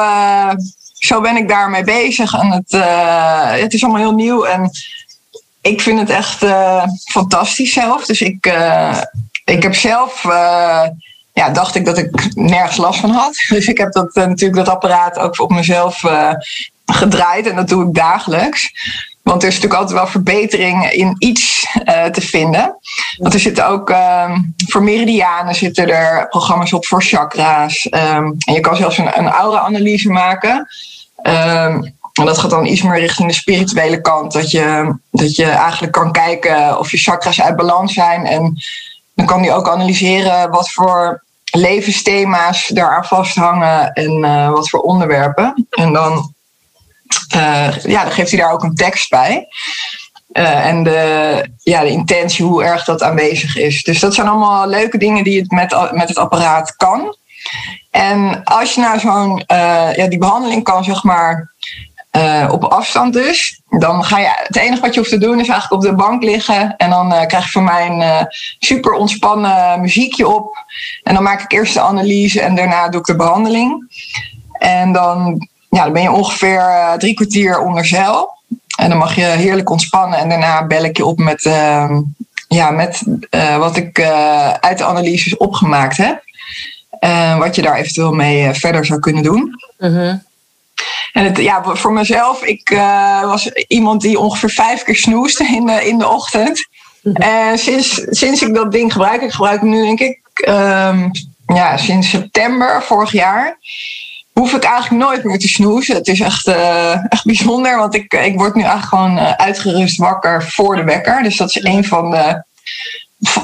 zo 1.04 1.20
ben 1.20 1.36
ik 1.36 1.48
daarmee 1.48 1.84
bezig. 1.84 2.34
En 2.34 2.50
het, 2.50 2.72
uh, 2.72 3.50
het 3.50 3.72
is 3.72 3.82
allemaal 3.82 4.00
heel 4.00 4.14
nieuw. 4.14 4.44
En 4.44 4.70
ik 5.60 5.80
vind 5.80 5.98
het 5.98 6.10
echt 6.10 6.44
fantastisch 7.10 7.72
zelf. 7.72 8.06
Dus 8.06 8.20
ik, 8.20 8.52
ik 9.44 9.62
heb 9.62 9.74
zelf 9.74 10.22
ja, 11.32 11.50
dacht 11.52 11.74
ik 11.74 11.84
dat 11.84 11.98
ik 11.98 12.34
nergens 12.34 12.76
last 12.76 13.00
van 13.00 13.10
had. 13.10 13.34
Dus 13.48 13.66
ik 13.66 13.78
heb 13.78 13.92
dat, 13.92 14.14
natuurlijk 14.14 14.64
dat 14.64 14.68
apparaat 14.68 15.18
ook 15.18 15.40
op 15.40 15.50
mezelf 15.50 16.04
gedraaid 16.86 17.46
en 17.46 17.56
dat 17.56 17.68
doe 17.68 17.86
ik 17.86 17.94
dagelijks. 17.94 18.70
Want 19.22 19.42
er 19.42 19.48
is 19.48 19.54
natuurlijk 19.54 19.80
altijd 19.80 19.98
wel 19.98 20.10
verbetering 20.10 20.90
in 20.90 21.14
iets 21.18 21.66
te 22.12 22.20
vinden. 22.20 22.78
Want 23.16 23.34
er 23.34 23.40
zitten 23.40 23.68
ook 23.68 23.90
um, 23.90 24.54
voor 24.66 24.82
meridianen 24.82 25.54
zitten 25.54 25.88
er 25.88 26.28
programma's 26.28 26.72
op 26.72 26.86
voor 26.86 27.02
chakra's. 27.02 27.86
Um, 27.90 28.34
en 28.38 28.54
je 28.54 28.60
kan 28.60 28.76
zelfs 28.76 28.98
een, 28.98 29.18
een 29.18 29.28
aura-analyse 29.28 30.10
maken. 30.10 30.68
Um, 31.22 31.94
en 32.12 32.24
dat 32.24 32.38
gaat 32.38 32.50
dan 32.50 32.66
iets 32.66 32.82
meer 32.82 32.98
richting 32.98 33.28
de 33.28 33.34
spirituele 33.34 34.00
kant. 34.00 34.32
Dat 34.32 34.50
je, 34.50 34.96
dat 35.10 35.36
je 35.36 35.44
eigenlijk 35.44 35.92
kan 35.92 36.12
kijken 36.12 36.78
of 36.78 36.90
je 36.90 36.96
chakras 36.96 37.42
uit 37.42 37.56
balans 37.56 37.92
zijn. 37.92 38.26
En 38.26 38.56
dan 39.14 39.26
kan 39.26 39.42
die 39.42 39.52
ook 39.52 39.68
analyseren 39.68 40.50
wat 40.50 40.70
voor 40.70 41.22
levensthema's 41.50 42.66
daaraan 42.66 43.04
vasthangen 43.04 43.92
en 43.92 44.24
uh, 44.24 44.50
wat 44.50 44.68
voor 44.68 44.80
onderwerpen. 44.80 45.66
En 45.70 45.92
dan 45.92 46.34
uh, 47.36 47.76
ja, 47.76 48.02
dan 48.02 48.12
geeft 48.12 48.30
hij 48.30 48.40
daar 48.40 48.52
ook 48.52 48.62
een 48.62 48.74
tekst 48.74 49.10
bij. 49.10 49.46
Uh, 50.32 50.66
en 50.66 50.82
de, 50.82 51.44
ja, 51.62 51.80
de 51.80 51.90
intentie, 51.90 52.44
hoe 52.44 52.64
erg 52.64 52.84
dat 52.84 53.02
aanwezig 53.02 53.56
is. 53.56 53.82
Dus 53.82 54.00
dat 54.00 54.14
zijn 54.14 54.28
allemaal 54.28 54.68
leuke 54.68 54.98
dingen 54.98 55.24
die 55.24 55.40
het 55.40 55.50
met, 55.50 55.92
met 55.92 56.08
het 56.08 56.18
apparaat 56.18 56.76
kan. 56.76 57.16
En 57.92 58.44
als 58.44 58.74
je 58.74 58.80
nou 58.80 58.98
zo'n, 58.98 59.44
uh, 59.52 59.94
ja, 59.94 60.06
die 60.06 60.18
behandeling 60.18 60.64
kan, 60.64 60.84
zeg 60.84 61.02
maar, 61.02 61.50
op 62.50 62.64
afstand 62.64 63.12
dus. 63.12 63.60
Dan 63.68 64.04
ga 64.04 64.18
je, 64.18 64.28
het 64.46 64.56
enige 64.56 64.80
wat 64.80 64.94
je 64.94 64.98
hoeft 65.00 65.12
te 65.12 65.18
doen 65.18 65.40
is 65.40 65.48
eigenlijk 65.48 65.72
op 65.72 65.90
de 65.90 65.94
bank 65.94 66.22
liggen. 66.22 66.76
En 66.76 66.90
dan 66.90 67.08
krijg 67.08 67.44
je 67.44 67.50
van 67.50 67.64
mij 67.64 67.86
een 67.86 68.26
super 68.58 68.92
ontspannen 68.92 69.80
muziekje 69.80 70.28
op. 70.28 70.56
En 71.02 71.14
dan 71.14 71.22
maak 71.22 71.42
ik 71.42 71.52
eerst 71.52 71.74
de 71.74 71.80
analyse 71.80 72.40
en 72.40 72.54
daarna 72.54 72.88
doe 72.88 73.00
ik 73.00 73.06
de 73.06 73.16
behandeling. 73.16 73.90
En 74.52 74.92
dan 74.92 75.48
ja, 75.70 75.84
dan 75.84 75.92
ben 75.92 76.02
je 76.02 76.10
ongeveer 76.10 76.94
drie 76.98 77.14
kwartier 77.14 77.60
onder 77.60 77.86
zeil. 77.86 78.30
En 78.78 78.88
dan 78.88 78.98
mag 78.98 79.14
je 79.14 79.24
heerlijk 79.24 79.70
ontspannen. 79.70 80.18
En 80.18 80.28
daarna 80.28 80.66
bel 80.66 80.84
ik 80.84 80.96
je 80.96 81.04
op 81.04 81.18
met, 81.18 81.42
ja, 82.48 82.70
met 82.70 83.02
wat 83.58 83.76
ik 83.76 84.00
uit 84.60 84.78
de 84.78 84.84
analyses 84.84 85.36
opgemaakt 85.36 85.96
heb. 85.96 86.22
Wat 87.38 87.54
je 87.54 87.62
daar 87.62 87.76
eventueel 87.76 88.12
mee 88.12 88.52
verder 88.52 88.84
zou 88.84 89.00
kunnen 89.00 89.22
doen. 89.22 89.54
Uh-huh. 89.78 90.14
En 91.12 91.24
het, 91.24 91.36
ja, 91.36 91.64
voor 91.64 91.92
mezelf, 91.92 92.42
ik 92.42 92.68
was 93.22 93.48
iemand 93.48 94.00
die 94.00 94.18
ongeveer 94.18 94.50
vijf 94.50 94.82
keer 94.82 94.96
snoeste 94.96 95.44
in 95.44 95.66
de, 95.66 95.86
in 95.88 95.98
de 95.98 96.08
ochtend. 96.08 96.68
En 97.14 97.58
sinds, 97.58 98.02
sinds 98.08 98.42
ik 98.42 98.54
dat 98.54 98.72
ding 98.72 98.92
gebruik, 98.92 99.22
ik 99.22 99.32
gebruik 99.32 99.60
hem 99.60 99.70
nu 99.70 99.82
denk 99.82 100.00
ik 100.00 100.20
um, 100.48 101.10
ja, 101.46 101.76
sinds 101.76 102.10
september 102.10 102.82
vorig 102.82 103.12
jaar 103.12 103.58
hoef 104.32 104.54
ik 104.54 104.64
eigenlijk 104.64 105.04
nooit 105.04 105.24
meer 105.24 105.38
te 105.38 105.48
snoezen. 105.48 105.94
Het 105.94 106.08
is 106.08 106.20
echt, 106.20 106.46
uh, 106.46 107.12
echt 107.12 107.24
bijzonder, 107.24 107.78
want 107.78 107.94
ik, 107.94 108.14
ik 108.14 108.38
word 108.38 108.54
nu 108.54 108.62
eigenlijk 108.62 108.88
gewoon 108.88 109.18
uitgerust 109.18 109.98
wakker 109.98 110.42
voor 110.42 110.76
de 110.76 110.84
wekker. 110.84 111.22
Dus 111.22 111.36
dat 111.36 111.48
is 111.48 111.64
een 111.64 111.84
van 111.84 112.10
de 112.10 112.44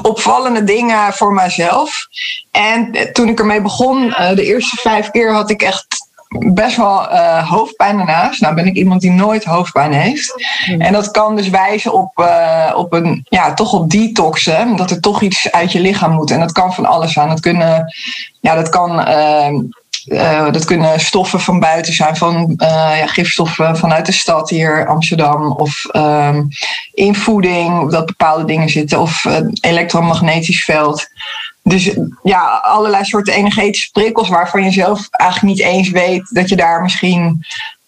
opvallende 0.01 0.63
dingen 0.63 1.13
voor 1.13 1.33
mijzelf. 1.33 2.07
En 2.51 2.91
eh, 2.91 3.11
toen 3.11 3.27
ik 3.27 3.39
ermee 3.39 3.61
begon, 3.61 4.05
uh, 4.05 4.29
de 4.35 4.45
eerste 4.45 4.77
vijf 4.81 5.11
keer 5.11 5.33
had 5.33 5.49
ik 5.49 5.61
echt 5.61 6.07
best 6.53 6.77
wel 6.77 7.11
uh, 7.11 7.49
hoofdpijn 7.49 7.99
ernaast. 7.99 8.41
Nou 8.41 8.55
ben 8.55 8.65
ik 8.65 8.75
iemand 8.75 9.01
die 9.01 9.11
nooit 9.11 9.43
hoofdpijn 9.43 9.93
heeft. 9.93 10.33
En 10.77 10.93
dat 10.93 11.11
kan 11.11 11.35
dus 11.35 11.49
wijzen 11.49 11.93
op, 11.93 12.11
uh, 12.19 12.73
op 12.75 12.93
een, 12.93 13.25
ja, 13.29 13.53
toch 13.53 13.73
op 13.73 13.89
detoxen. 13.89 14.75
Dat 14.75 14.91
er 14.91 15.01
toch 15.01 15.21
iets 15.21 15.51
uit 15.51 15.71
je 15.71 15.79
lichaam 15.79 16.11
moet. 16.11 16.31
En 16.31 16.39
dat 16.39 16.51
kan 16.51 16.73
van 16.73 16.85
alles 16.85 17.13
zijn. 17.13 17.29
Dat 17.29 17.39
kunnen, 17.39 17.93
ja, 18.39 18.55
dat 18.55 18.69
kan 18.69 18.99
uh, 18.99 19.59
uh, 20.09 20.51
dat 20.51 20.65
kunnen 20.65 20.99
stoffen 20.99 21.39
van 21.39 21.59
buiten 21.59 21.93
zijn, 21.93 22.17
van 22.17 22.35
uh, 22.57 22.97
ja, 22.97 23.07
gifstoffen 23.07 23.77
vanuit 23.77 24.05
de 24.05 24.11
stad 24.11 24.49
hier, 24.49 24.87
Amsterdam, 24.87 25.51
of 25.51 25.85
um, 25.95 26.47
invoeding, 26.93 27.91
dat 27.91 28.05
bepaalde 28.05 28.45
dingen 28.45 28.69
zitten, 28.69 28.99
of 28.99 29.25
een 29.25 29.57
elektromagnetisch 29.61 30.63
veld. 30.63 31.07
Dus 31.63 31.95
ja, 32.23 32.59
allerlei 32.61 33.03
soorten 33.05 33.33
energetische 33.33 33.91
prikkels 33.91 34.29
waarvan 34.29 34.63
je 34.63 34.71
zelf 34.71 35.07
eigenlijk 35.11 35.55
niet 35.55 35.65
eens 35.65 35.89
weet 35.89 36.29
dat 36.29 36.49
je 36.49 36.55
daar 36.55 36.81
misschien 36.81 37.45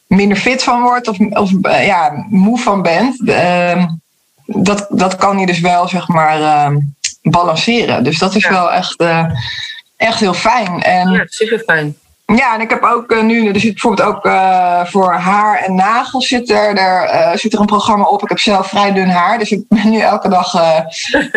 minder 0.07 0.37
fit 0.37 0.63
van 0.63 0.81
wordt 0.81 1.07
of, 1.07 1.17
of 1.19 1.51
ja, 1.61 2.25
moe 2.29 2.59
van 2.59 2.81
bent. 2.81 3.19
Uh, 3.19 3.85
dat, 4.45 4.87
dat 4.89 5.15
kan 5.15 5.39
je 5.39 5.45
dus 5.45 5.59
wel, 5.59 5.87
zeg 5.87 6.07
maar, 6.07 6.41
ehm, 6.41 6.79
balanceren. 7.21 8.03
Dus 8.03 8.17
dat 8.17 8.35
is 8.35 8.43
ja. 8.43 8.49
wel 8.49 8.71
echt, 8.71 9.03
echt 9.97 10.19
heel 10.19 10.33
fijn. 10.33 10.81
En, 10.81 11.11
ja, 11.11 11.23
super 11.27 11.59
fijn. 11.59 11.95
Ja, 12.35 12.53
en 12.53 12.61
ik 12.61 12.69
heb 12.69 12.83
ook 12.83 13.11
uh, 13.11 13.23
nu, 13.23 13.47
er 13.47 13.59
zit 13.59 13.71
bijvoorbeeld 13.71 14.07
ook 14.07 14.25
uh, 14.25 14.85
voor 14.85 15.13
haar 15.13 15.59
en 15.59 15.75
nagels 15.75 16.27
zit 16.27 16.49
er, 16.49 16.77
er 16.77 17.13
uh, 17.13 17.37
zit 17.37 17.53
er 17.53 17.59
een 17.59 17.65
programma 17.65 18.03
op. 18.03 18.23
Ik 18.23 18.29
heb 18.29 18.39
zelf 18.39 18.67
vrij 18.67 18.93
dun 18.93 19.09
haar, 19.09 19.37
dus 19.37 19.51
ik 19.51 19.63
ben 19.67 19.89
nu 19.89 19.99
elke 19.99 20.29
dag, 20.29 20.53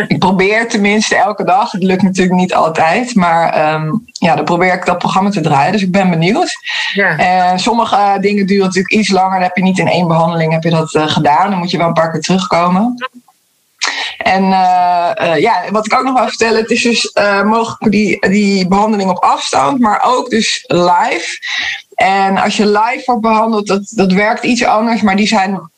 ik 0.08 0.18
probeer 0.18 0.68
tenminste 0.68 1.16
elke 1.16 1.44
dag. 1.44 1.72
Het 1.72 1.82
lukt 1.82 2.02
natuurlijk 2.02 2.36
niet 2.36 2.54
altijd, 2.54 3.14
maar 3.14 3.72
um, 3.74 4.04
ja, 4.12 4.34
dan 4.34 4.44
probeer 4.44 4.74
ik 4.74 4.86
dat 4.86 4.98
programma 4.98 5.30
te 5.30 5.40
draaien. 5.40 5.72
Dus 5.72 5.82
ik 5.82 5.92
ben 5.92 6.10
benieuwd. 6.10 6.52
Ja. 6.92 7.16
En 7.16 7.58
sommige 7.58 8.16
dingen 8.20 8.46
duren 8.46 8.64
natuurlijk 8.64 8.94
iets 8.94 9.10
langer. 9.10 9.32
Dan 9.32 9.42
heb 9.42 9.56
je 9.56 9.62
niet 9.62 9.78
in 9.78 9.88
één 9.88 10.08
behandeling 10.08 10.52
heb 10.52 10.62
je 10.62 10.70
dat 10.70 10.90
gedaan. 10.90 11.50
Dan 11.50 11.58
moet 11.58 11.70
je 11.70 11.78
wel 11.78 11.86
een 11.86 11.92
paar 11.92 12.10
keer 12.10 12.20
terugkomen. 12.20 12.94
En 14.18 14.42
uh, 14.42 15.10
uh, 15.22 15.38
ja, 15.38 15.62
wat 15.70 15.86
ik 15.86 15.94
ook 15.94 16.04
nog 16.04 16.18
wil 16.18 16.28
vertellen, 16.28 16.60
het 16.60 16.70
is 16.70 16.82
dus 16.82 17.10
uh, 17.14 17.42
mogelijk 17.42 17.92
die, 17.92 18.28
die 18.28 18.68
behandeling 18.68 19.10
op 19.10 19.22
afstand, 19.22 19.80
maar 19.80 20.02
ook 20.04 20.30
dus 20.30 20.64
live. 20.66 21.38
En 21.94 22.36
als 22.36 22.56
je 22.56 22.66
live 22.66 23.02
wordt 23.04 23.20
behandeld, 23.20 23.66
dat, 23.66 23.92
dat 23.94 24.12
werkt 24.12 24.44
iets 24.44 24.64
anders, 24.64 25.02
maar 25.02 25.16
die 25.16 25.26
zijn 25.26 25.70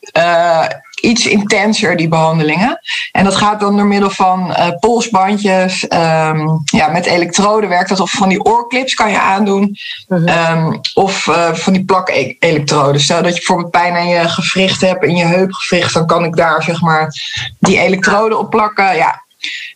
iets 1.01 1.25
intenser, 1.25 1.97
die 1.97 2.07
behandelingen. 2.07 2.79
En 3.11 3.23
dat 3.23 3.35
gaat 3.35 3.59
dan 3.59 3.77
door 3.77 3.85
middel 3.85 4.09
van 4.09 4.49
uh, 4.49 4.67
polsbandjes. 4.79 5.83
Um, 5.83 6.61
ja, 6.63 6.87
met 6.87 7.05
elektroden 7.05 7.69
werkt 7.69 7.89
dat. 7.89 7.99
Of 7.99 8.11
van 8.11 8.29
die 8.29 8.43
oorclips 8.43 8.93
kan 8.93 9.11
je 9.11 9.19
aandoen. 9.19 9.77
Uh-huh. 10.07 10.49
Um, 10.49 10.79
of 10.93 11.27
uh, 11.27 11.53
van 11.53 11.73
die 11.73 11.85
plak-elektroden. 11.85 13.01
Stel 13.01 13.21
dat 13.21 13.31
je 13.33 13.37
bijvoorbeeld 13.37 13.71
pijn 13.71 13.95
aan 13.95 14.07
je 14.07 14.29
gewricht 14.29 14.81
hebt, 14.81 15.03
in 15.03 15.15
je 15.15 15.25
heupgewricht, 15.25 15.93
dan 15.93 16.07
kan 16.07 16.23
ik 16.23 16.35
daar 16.35 16.63
zeg 16.63 16.81
maar 16.81 17.13
die 17.59 17.79
elektroden 17.79 18.39
op 18.39 18.49
plakken. 18.49 18.95
Ja, 18.95 19.25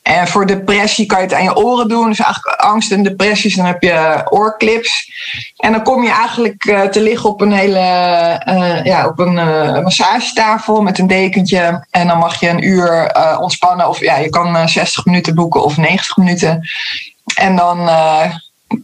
en 0.02 0.28
voor 0.28 0.46
depressie 0.46 1.06
kan 1.06 1.18
je 1.18 1.24
het 1.24 1.34
aan 1.34 1.44
je 1.44 1.56
oren 1.56 1.88
doen. 1.88 2.08
Dus 2.08 2.20
eigenlijk 2.20 2.60
angst 2.60 2.92
en 2.92 3.04
depressies, 3.04 3.56
dan 3.56 3.66
heb 3.66 3.82
je 3.82 4.22
oorclips. 4.30 5.12
En 5.58 5.72
dan 5.72 5.84
kom 5.84 6.04
je 6.04 6.10
eigenlijk 6.10 6.66
uh, 6.66 6.82
te 6.82 7.02
liggen 7.02 7.30
op 7.30 7.42
een 7.42 7.52
hele 7.52 7.80
uh, 8.48 8.86
ja, 8.86 9.08
op 9.08 9.20
een 9.20 9.36
uh, 9.36 9.80
massagetafel 9.84 10.82
met 10.82 11.00
een 11.00 11.08
dekentje. 11.08 11.86
En 11.90 12.08
dan 12.08 12.18
mag 12.18 12.40
je 12.40 12.50
een 12.50 12.64
uur 12.64 13.16
ontspannen. 13.40 13.88
Of 13.88 14.00
ja, 14.00 14.18
je 14.18 14.30
kan 14.30 14.70
60 14.70 15.06
minuten 15.06 15.36
boeken 15.36 15.64
of 15.64 15.78
90 15.78 16.18
minuten. 16.18 16.70
En 17.36 17.56
dan 17.56 17.78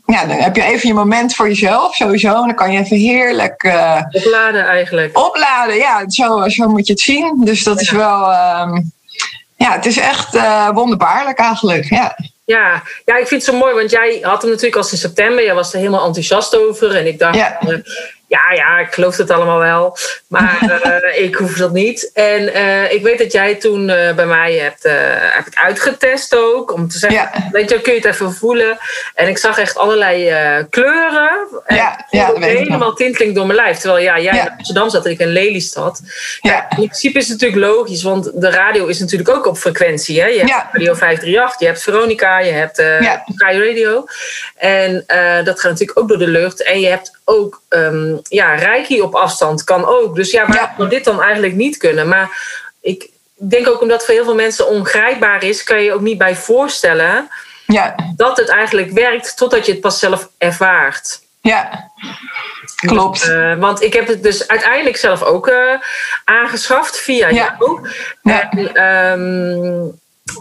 ja, 0.06 0.26
dan 0.26 0.38
heb 0.38 0.56
je 0.56 0.64
even 0.64 0.88
je 0.88 0.94
moment 0.94 1.36
voor 1.36 1.48
jezelf, 1.48 1.96
sowieso. 1.96 2.28
En 2.28 2.46
dan 2.46 2.56
kan 2.56 2.72
je 2.72 2.80
even 2.80 2.98
heerlijk... 2.98 3.64
Opladen 4.12 4.66
eigenlijk. 4.66 5.18
Opladen, 5.18 5.76
ja. 5.76 6.10
Zo, 6.10 6.48
zo 6.48 6.68
moet 6.68 6.88
je 6.88 6.94
het 6.94 7.02
zien. 7.02 7.42
Dus 7.44 7.64
dat 7.64 7.76
ja. 7.76 7.82
is 7.82 7.92
wel... 7.92 8.34
Um, 8.62 8.96
ja, 9.58 9.72
het 9.72 9.86
is 9.86 9.98
echt 9.98 10.36
uh, 10.36 10.70
wonderbaarlijk 10.70 11.40
eigenlijk. 11.40 11.90
Ja. 11.90 12.18
Ja, 12.46 12.84
ja, 13.06 13.18
ik 13.18 13.28
vind 13.28 13.46
het 13.46 13.54
zo 13.54 13.58
mooi, 13.58 13.74
want 13.74 13.92
jij 13.92 14.20
had 14.22 14.42
hem 14.42 14.52
natuurlijk 14.52 14.84
al 14.84 14.92
in 14.92 14.98
september. 14.98 15.44
Jij 15.44 15.54
was 15.54 15.74
er 15.74 15.80
helemaal 15.80 16.06
enthousiast 16.06 16.58
over. 16.58 16.96
En 16.96 17.08
ik 17.08 17.20
dacht, 17.20 17.36
ja, 17.36 17.60
uh, 17.68 17.78
ja, 18.28 18.54
ja, 18.54 18.80
ik 18.80 18.94
geloof 18.94 19.18
het 19.18 19.32
allemaal 19.32 19.60
wel. 19.60 19.98
Maar 20.28 20.82
uh, 20.86 21.24
ik 21.26 21.36
hoef 21.36 21.58
dat 21.58 21.72
niet. 21.72 22.12
En 22.14 22.42
ik 22.94 23.04
weet 23.04 23.18
dat 23.18 23.32
jij 23.32 23.56
toen 23.56 23.86
bij 23.86 24.26
mij 24.26 24.54
hebt, 24.54 24.84
hebt 25.34 25.56
uitgetest 25.56 26.36
ook. 26.36 26.74
Om 26.74 26.88
te 26.88 26.98
zeggen, 26.98 27.20
ja. 27.20 27.50
weet 27.52 27.70
je, 27.70 27.82
kun 27.82 27.94
je 27.94 28.00
het 28.00 28.08
even 28.08 28.34
voelen. 28.34 28.78
En 29.14 29.28
ik 29.28 29.38
zag 29.38 29.58
echt 29.58 29.78
allerlei 29.78 30.26
kleuren. 30.70 31.48
En 31.66 31.76
ja, 31.76 32.06
ja, 32.10 32.34
helemaal 32.40 32.94
tinteling 32.94 33.36
door 33.36 33.46
mijn 33.46 33.60
lijf. 33.60 33.78
Terwijl 33.78 34.04
ja, 34.04 34.20
jij 34.20 34.34
ja. 34.34 34.44
in 34.44 34.52
Amsterdam 34.58 34.90
zat 34.90 35.06
en 35.06 35.12
ik 35.12 35.20
in 35.20 35.28
Lelystad. 35.28 36.02
Ja. 36.42 36.70
in 36.70 36.76
principe 36.76 37.18
is 37.18 37.30
het 37.30 37.42
natuurlijk 37.42 37.74
logisch, 37.74 38.04
want 38.04 38.42
de 38.42 38.50
radio 38.50 38.86
is 38.86 39.00
natuurlijk 39.00 39.30
ook 39.30 39.46
op 39.46 39.58
frequentie. 39.58 40.22
Hè? 40.22 40.28
Je 40.28 40.40
hebt. 40.40 40.66
Radio 40.72 40.94
538, 40.94 41.60
je 41.60 41.66
hebt 41.66 41.84
Veronica, 41.84 42.40
je 42.40 42.52
hebt 42.52 42.80
uh. 42.80 43.16
Radio. 43.36 44.06
En 44.56 45.04
dat 45.44 45.60
gaat 45.60 45.72
natuurlijk 45.72 46.00
ook 46.00 46.08
door 46.08 46.18
de 46.18 46.28
lucht. 46.28 46.64
En 46.64 46.80
je 46.80 46.88
hebt 46.88 47.20
ook 47.26 47.62
um, 47.70 48.17
ja, 48.30 48.56
Reiki 48.56 49.02
op 49.02 49.16
afstand, 49.16 49.64
kan 49.64 49.86
ook. 49.86 50.16
Dus 50.16 50.32
ja, 50.32 50.48
waarom 50.48 50.70
zou 50.78 50.90
dit 50.90 51.04
dan 51.04 51.22
eigenlijk 51.22 51.56
niet 51.56 51.78
kunnen? 51.78 52.08
Maar 52.08 52.30
ik 52.82 53.10
denk 53.36 53.68
ook 53.68 53.82
omdat 53.82 54.06
voor 54.06 54.14
heel 54.14 54.24
veel 54.24 54.36
mensen 54.36 54.68
ongrijpbaar 54.68 55.44
is, 55.44 55.64
kan 55.64 55.78
je 55.78 55.84
je 55.84 55.94
ook 55.94 56.02
niet 56.02 56.18
bij 56.18 56.36
voorstellen 56.36 57.30
ja. 57.66 57.96
dat 58.16 58.38
het 58.38 58.50
eigenlijk 58.50 58.92
werkt 58.92 59.38
totdat 59.38 59.66
je 59.66 59.72
het 59.72 59.82
pas 59.82 60.00
zelf 60.00 60.30
ervaart. 60.38 61.20
Ja, 61.42 61.92
klopt. 62.76 63.20
Dus, 63.20 63.30
uh, 63.30 63.56
want 63.56 63.82
ik 63.82 63.94
heb 63.94 64.08
het 64.08 64.24
dus 64.24 64.48
uiteindelijk 64.48 64.98
zelf 64.98 65.24
ook 65.24 65.48
uh, 65.48 65.74
aangeschaft 66.24 66.98
via 66.98 67.30
Ja. 67.30 67.56
jou. 67.60 67.90
Ja. 68.22 68.50
En, 68.50 68.74
ehm, 68.74 69.86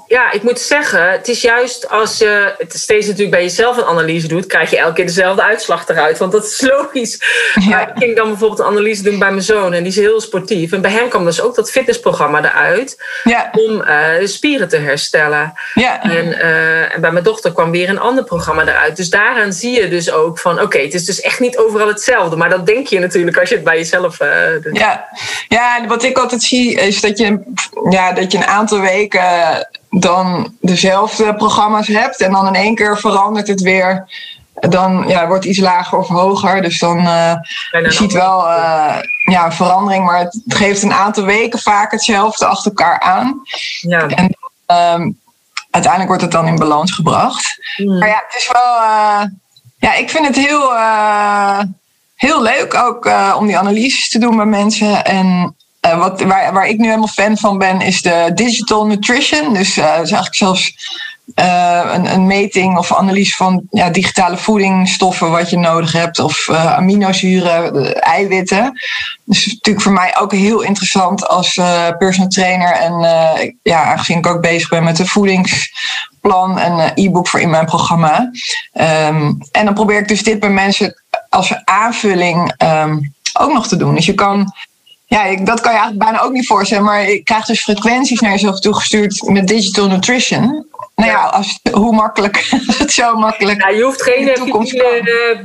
ja, 0.07 0.33
ik 0.33 0.43
moet 0.43 0.59
zeggen, 0.59 1.11
het 1.11 1.29
is 1.29 1.41
juist 1.41 1.89
als 1.89 2.19
je 2.19 2.55
het 2.59 2.73
steeds 2.75 3.07
natuurlijk 3.07 3.31
bij 3.37 3.43
jezelf 3.43 3.77
een 3.77 3.85
analyse 3.85 4.29
doet, 4.29 4.47
krijg 4.47 4.71
je 4.71 4.79
elke 4.79 4.95
keer 4.95 5.07
dezelfde 5.07 5.43
uitslag 5.43 5.89
eruit. 5.89 6.19
Want 6.19 6.33
dat 6.33 6.45
is 6.45 6.61
logisch. 6.61 7.23
Maar 7.69 7.83
ik 7.89 7.93
ging 7.97 8.17
dan 8.17 8.29
bijvoorbeeld 8.29 8.61
een 8.61 8.67
analyse 8.67 9.03
doen 9.03 9.19
bij 9.19 9.31
mijn 9.31 9.43
zoon 9.43 9.73
en 9.73 9.83
die 9.83 9.93
is 9.93 9.99
heel 9.99 10.21
sportief. 10.21 10.73
En 10.73 10.81
bij 10.81 10.91
hem 10.91 11.09
kwam 11.09 11.25
dus 11.25 11.41
ook 11.41 11.55
dat 11.55 11.71
fitnessprogramma 11.71 12.39
eruit 12.39 13.03
Ja, 13.25 13.49
om 13.53 13.79
de 13.79 14.27
spieren 14.27 14.69
te 14.69 14.77
herstellen. 14.77 15.53
ja, 15.75 16.03
En, 16.03 16.33
eh, 16.41 16.95
en 16.95 17.01
bij 17.01 17.13
mijn 17.13 17.25
dochter 17.25 17.53
kwam 17.53 17.71
weer 17.71 17.89
een 17.89 18.01
ander 18.01 18.25
programma 18.25 18.63
eruit. 18.63 18.97
Dus 18.97 19.11
daaraan 19.11 19.53
zie 19.53 19.81
je 19.81 19.89
dus 19.89 20.11
ook 20.11 20.39
van, 20.39 20.61
oké, 20.61 20.79
het 20.79 20.95
is 20.95 21.05
dus 21.05 21.21
echt 21.21 21.41
niet 21.41 21.59
overal 21.59 21.89
hetzelfde. 21.89 22.37
Maar 22.37 22.51
dat 22.51 22.67
denk 22.67 22.87
je 22.87 22.99
natuurlijk 22.99 23.39
als 23.39 23.49
je 23.49 23.55
het 23.55 23.65
bij 23.65 23.77
jezelf 23.77 24.21
eh, 24.21 24.29
doet. 24.63 24.79
ja. 24.79 25.09
Ja, 25.49 25.87
wat 25.87 26.03
ik 26.03 26.19
altijd 26.19 26.43
zie 26.43 26.75
is 26.75 27.01
dat 27.01 27.19
je, 27.19 27.39
ja, 27.91 28.13
dat 28.13 28.33
je 28.33 28.39
een 28.39 28.45
aantal 28.47 28.81
weken 28.81 29.69
dan 29.91 30.55
dezelfde 30.61 31.35
programma's 31.35 31.87
hebt. 31.87 32.21
En 32.21 32.33
dan 32.33 32.47
in 32.47 32.55
één 32.55 32.75
keer 32.75 32.99
verandert 32.99 33.49
het 33.49 33.61
weer. 33.61 34.09
Dan 34.61 35.05
ja, 35.09 35.27
wordt 35.27 35.45
het 35.45 35.53
iets 35.53 35.63
lager 35.63 35.99
of 35.99 36.09
hoger. 36.09 36.63
Dus 36.63 36.79
dan 36.79 36.99
uh, 36.99 37.35
je 37.71 37.93
ziet 37.93 38.13
wel 38.13 38.47
uh, 38.49 38.97
ja, 39.31 39.45
een 39.45 39.53
verandering. 39.53 40.05
Maar 40.05 40.19
het 40.19 40.43
geeft 40.47 40.83
een 40.83 40.93
aantal 40.93 41.25
weken 41.25 41.59
vaak 41.59 41.91
hetzelfde 41.91 42.47
achter 42.47 42.71
elkaar 42.71 43.01
aan. 43.01 43.41
Ja. 43.81 44.07
En 44.07 44.37
um, 45.01 45.21
uiteindelijk 45.71 46.09
wordt 46.09 46.23
het 46.23 46.33
dan 46.33 46.47
in 46.47 46.57
balans 46.57 46.93
gebracht. 46.93 47.59
Mm. 47.77 47.99
Maar 47.99 48.09
ja, 48.09 48.23
het 48.27 48.37
is 48.37 48.51
wel... 48.53 48.77
Uh, 48.83 49.23
ja, 49.79 49.95
ik 49.95 50.11
vind 50.11 50.27
het 50.27 50.37
heel, 50.37 50.73
heel 52.15 52.43
leuk 52.43 52.75
ook 52.75 53.11
om 53.37 53.47
die 53.47 53.59
analyses 53.59 54.09
te 54.09 54.19
doen 54.19 54.37
bij 54.37 54.47
mensen. 54.47 55.05
En 55.05 55.56
uh, 55.87 55.99
wat, 55.99 56.23
waar, 56.23 56.69
ik 56.69 56.79
nu 56.79 56.85
helemaal 56.85 57.07
fan 57.07 57.37
van 57.37 57.59
ben, 57.59 57.81
is 57.81 58.03
de 58.03 58.31
digital 58.35 58.87
nutrition. 58.87 59.55
Dus 59.55 59.77
uh, 59.77 59.85
dat 59.85 59.93
is 60.05 60.13
eigenlijk 60.13 60.35
zelfs 60.35 60.75
uh, 61.35 61.91
een, 61.93 62.13
een, 62.13 62.27
meting 62.27 62.79
of 62.79 62.95
analyse 62.95 63.37
van 63.37 63.63
ja, 63.71 63.91
digitale 63.91 64.37
voedingsstoffen 64.37 65.31
wat 65.31 65.51
je 65.51 65.59
nodig 65.59 65.93
hebt, 65.93 66.19
of 66.19 66.51
aminozuren, 66.51 67.95
eiwitten. 68.01 68.81
Dus 69.25 69.47
natuurlijk 69.47 69.85
voor 69.85 69.95
mij 69.95 70.17
ook 70.19 70.33
heel 70.33 70.61
interessant 70.61 71.29
als 71.29 71.61
personal 71.99 72.29
trainer. 72.29 72.73
En 72.73 73.01
ja, 73.63 73.83
aangezien 73.85 74.19
ik 74.19 74.27
ook 74.27 74.41
bezig 74.41 74.69
ben 74.69 74.85
met 74.85 74.99
een 74.99 75.07
voedingsplan 75.07 76.59
en 76.59 76.93
e-book 76.95 77.29
voor 77.29 77.41
in 77.41 77.51
mijn 77.51 77.67
programma. 77.67 78.31
Um, 78.73 79.39
en 79.53 79.65
dan 79.65 79.75
probeer 79.75 79.99
ik 79.99 80.09
dus 80.09 80.23
dit 80.23 80.41
bij 80.41 80.51
mensen 80.51 81.03
als 81.29 81.65
aanvulling 81.65 82.63
um, 82.63 83.15
ook 83.39 83.53
nog 83.53 83.69
te 83.69 83.77
doen. 83.77 83.95
Dus 83.95 84.07
je 84.07 84.15
kan 84.15 84.53
ja, 85.07 85.25
ik, 85.25 85.47
dat 85.47 85.61
kan 85.61 85.73
je 85.73 85.79
eigenlijk 85.79 86.09
bijna 86.11 86.25
ook 86.25 86.33
niet 86.33 86.47
voorstellen. 86.47 86.85
Maar 86.85 87.11
je 87.11 87.23
krijgt 87.23 87.47
dus 87.47 87.63
frequenties 87.63 88.21
naar 88.21 88.31
jezelf 88.31 88.61
toegestuurd 88.61 89.23
met 89.29 89.47
digital 89.49 89.87
nutrition. 89.89 90.67
Nou 90.95 91.11
ja, 91.11 91.23
als, 91.25 91.59
hoe 91.73 91.95
makkelijk 91.95 92.37
het 92.79 92.93
zo 92.93 93.15
makkelijk? 93.17 93.63
Ja, 93.63 93.69
je 93.69 93.83
hoeft 93.83 94.03
geen 94.03 94.25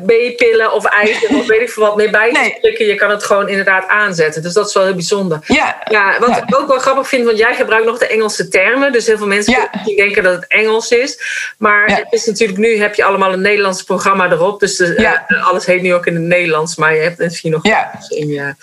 B-pillen 0.06 0.74
of 0.74 0.86
ijzer 0.86 1.38
of 1.38 1.46
weet 1.48 1.62
ik 1.62 1.70
veel 1.70 1.84
wat 1.84 1.96
mee 1.96 2.10
bij 2.10 2.32
te 2.34 2.40
Nee. 2.62 2.88
Je 2.88 2.96
kan 2.96 3.10
het 3.10 3.24
gewoon 3.24 3.50
inderdaad 3.50 3.88
aanzetten. 3.88 4.42
Dus 4.42 4.54
dat 4.54 4.68
is 4.68 4.74
wel 4.74 4.84
heel 4.84 4.94
bijzonder. 4.94 5.40
Ja, 5.48 5.82
Ja, 5.90 6.20
wat 6.20 6.30
Ja. 6.30 6.38
ik 6.48 6.56
ook 6.60 6.68
wel 6.68 6.80
grappig 6.80 7.08
vind, 7.08 7.26
want 7.26 7.38
jij 7.38 7.56
gebruikt 7.56 7.86
nog 7.86 7.98
de 7.98 8.08
Engelse 8.08 8.48
termen. 8.48 8.92
Dus 8.92 9.08
heel 9.08 9.18
veel 9.18 9.28
mensen 9.28 9.54
Ja. 9.54 9.70
denken 9.96 10.24
dat 10.24 10.34
het 10.36 10.48
Engels 10.48 10.90
is. 10.92 11.20
Maar 11.58 11.86
het 11.86 12.08
is 12.10 12.26
natuurlijk 12.26 12.60
nu 12.60 12.78
heb 12.80 12.96
je 12.96 13.04
allemaal 13.04 13.34
een 13.34 13.42
Nederlands 13.42 13.84
programma 13.84 14.32
erop. 14.32 14.60
Dus 14.60 14.78
de, 14.78 14.96
eh, 14.96 15.48
alles 15.48 15.66
heet 15.66 15.82
nu 15.82 15.94
ook 15.94 16.06
in 16.06 16.14
het 16.16 16.24
Nederlands. 16.24 16.76
Maar 16.76 16.96
je 16.96 17.02
hebt 17.02 17.18
misschien 17.18 17.52
nog 17.52 17.66
Ja. 17.68 17.92
in 18.10 18.28
je... 18.28 18.54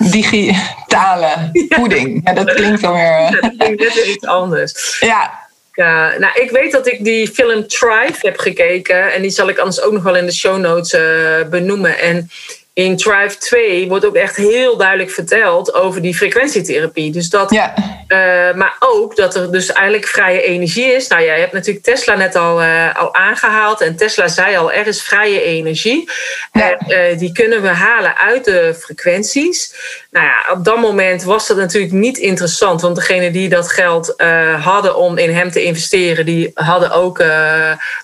digitale 0.89 1.51
voeding. 1.69 2.21
Ja, 2.25 2.33
dat 2.33 2.55
klinkt 2.55 2.81
dan 2.81 2.93
weer. 2.93 3.39
Dat 3.41 3.57
klinkt 3.57 3.81
net 3.95 4.07
iets 4.07 4.27
anders. 4.27 4.97
Ja, 5.01 5.47
Ja, 5.73 6.19
nou, 6.19 6.41
ik 6.41 6.51
weet 6.51 6.73
dat 6.73 6.87
ik 6.87 7.05
die 7.05 7.29
film 7.29 7.67
Thrive 7.67 8.19
heb 8.27 8.39
gekeken. 8.39 9.13
En 9.13 9.23
die 9.23 9.31
zal 9.31 9.49
ik 9.49 9.59
anders 9.59 9.81
ook 9.81 9.93
nog 9.93 10.03
wel 10.03 10.17
in 10.17 10.27
de 10.27 10.33
show 10.33 10.59
notes 10.59 10.93
eh, 10.93 11.49
benoemen. 11.51 11.99
En 11.99 12.31
in 12.73 12.97
Thrive 12.97 13.39
2 13.39 13.89
wordt 13.89 14.07
ook 14.07 14.15
echt 14.15 14.37
heel 14.37 14.77
duidelijk 14.77 15.11
verteld 15.11 15.75
over 15.75 16.03
die 16.03 16.15
frequentietherapie. 16.15 17.13
Dus 17.13 17.31
dat, 17.31 17.51
ja, 17.51 17.75
eh, 18.09 18.55
maar 18.55 18.77
ook 18.79 19.17
dat 19.17 19.35
er 19.35 19.53
dus 19.53 19.73
eigenlijk 19.73 20.07
vrije 20.07 20.43
energie 20.43 20.85
is. 20.85 21.09
Nou, 21.09 21.23
jij 21.23 21.41
hebt 21.41 21.53
natuurlijk 21.53 21.85
Tesla 21.85 22.15
net 22.15 22.37
al, 22.37 22.63
eh, 22.63 22.97
al 22.97 23.15
aangehaald. 23.15 23.81
En 23.81 23.97
Tesla 23.97 24.29
zei 24.29 24.57
al, 24.57 24.73
er 24.73 24.87
is 24.87 25.03
vrije 25.03 25.43
energie. 25.43 26.11
Ja. 26.53 26.71
En 26.71 26.79
eh, 26.79 27.19
die 27.19 27.33
kunnen 27.33 27.63
we 27.63 27.69
halen 27.69 28.17
uit 28.17 28.45
de 28.45 28.77
frequenties. 28.79 29.75
Nou 30.11 30.27
ja, 30.27 30.53
op 30.53 30.65
dat 30.65 30.81
moment 30.81 31.23
was 31.23 31.47
dat 31.47 31.57
natuurlijk 31.57 31.93
niet 31.93 32.19
interessant. 32.19 32.81
Want 32.81 32.97
degene 32.97 33.31
die 33.31 33.49
dat 33.49 33.73
geld 33.73 34.15
hadden 34.61 34.97
om 34.97 35.19
in 35.19 35.35
hem 35.35 35.51
te 35.51 35.63
investeren... 35.63 36.27
die 36.27 36.51
hadden 36.55 36.91
ook 36.91 37.19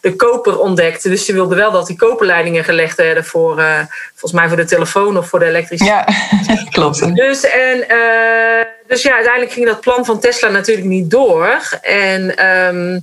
de 0.00 0.14
koper 0.16 0.58
ontdekt. 0.58 1.02
Dus 1.02 1.24
die 1.24 1.34
wilden 1.34 1.56
wel 1.56 1.70
dat 1.70 1.86
die 1.86 1.96
koperleidingen 1.96 2.64
gelegd 2.64 2.96
werden... 2.96 3.24
voor, 3.24 3.62
volgens 4.14 4.40
mij 4.40 4.48
voor 4.48 4.56
de 4.56 4.64
telefoon 4.64 5.18
of 5.18 5.28
voor 5.28 5.38
de 5.38 5.44
elektriciteit. 5.44 6.04
ja, 6.46 6.64
klopt. 6.70 7.14
Dus, 7.14 7.44
en, 7.44 7.86
dus 8.94 9.02
ja, 9.02 9.14
uiteindelijk 9.14 9.52
ging 9.52 9.66
dat 9.66 9.80
plan 9.80 10.04
van 10.04 10.20
Tesla 10.20 10.48
natuurlijk 10.48 10.86
niet 10.86 11.10
door. 11.10 11.58
En 11.82 12.36
ehm, 12.36 12.98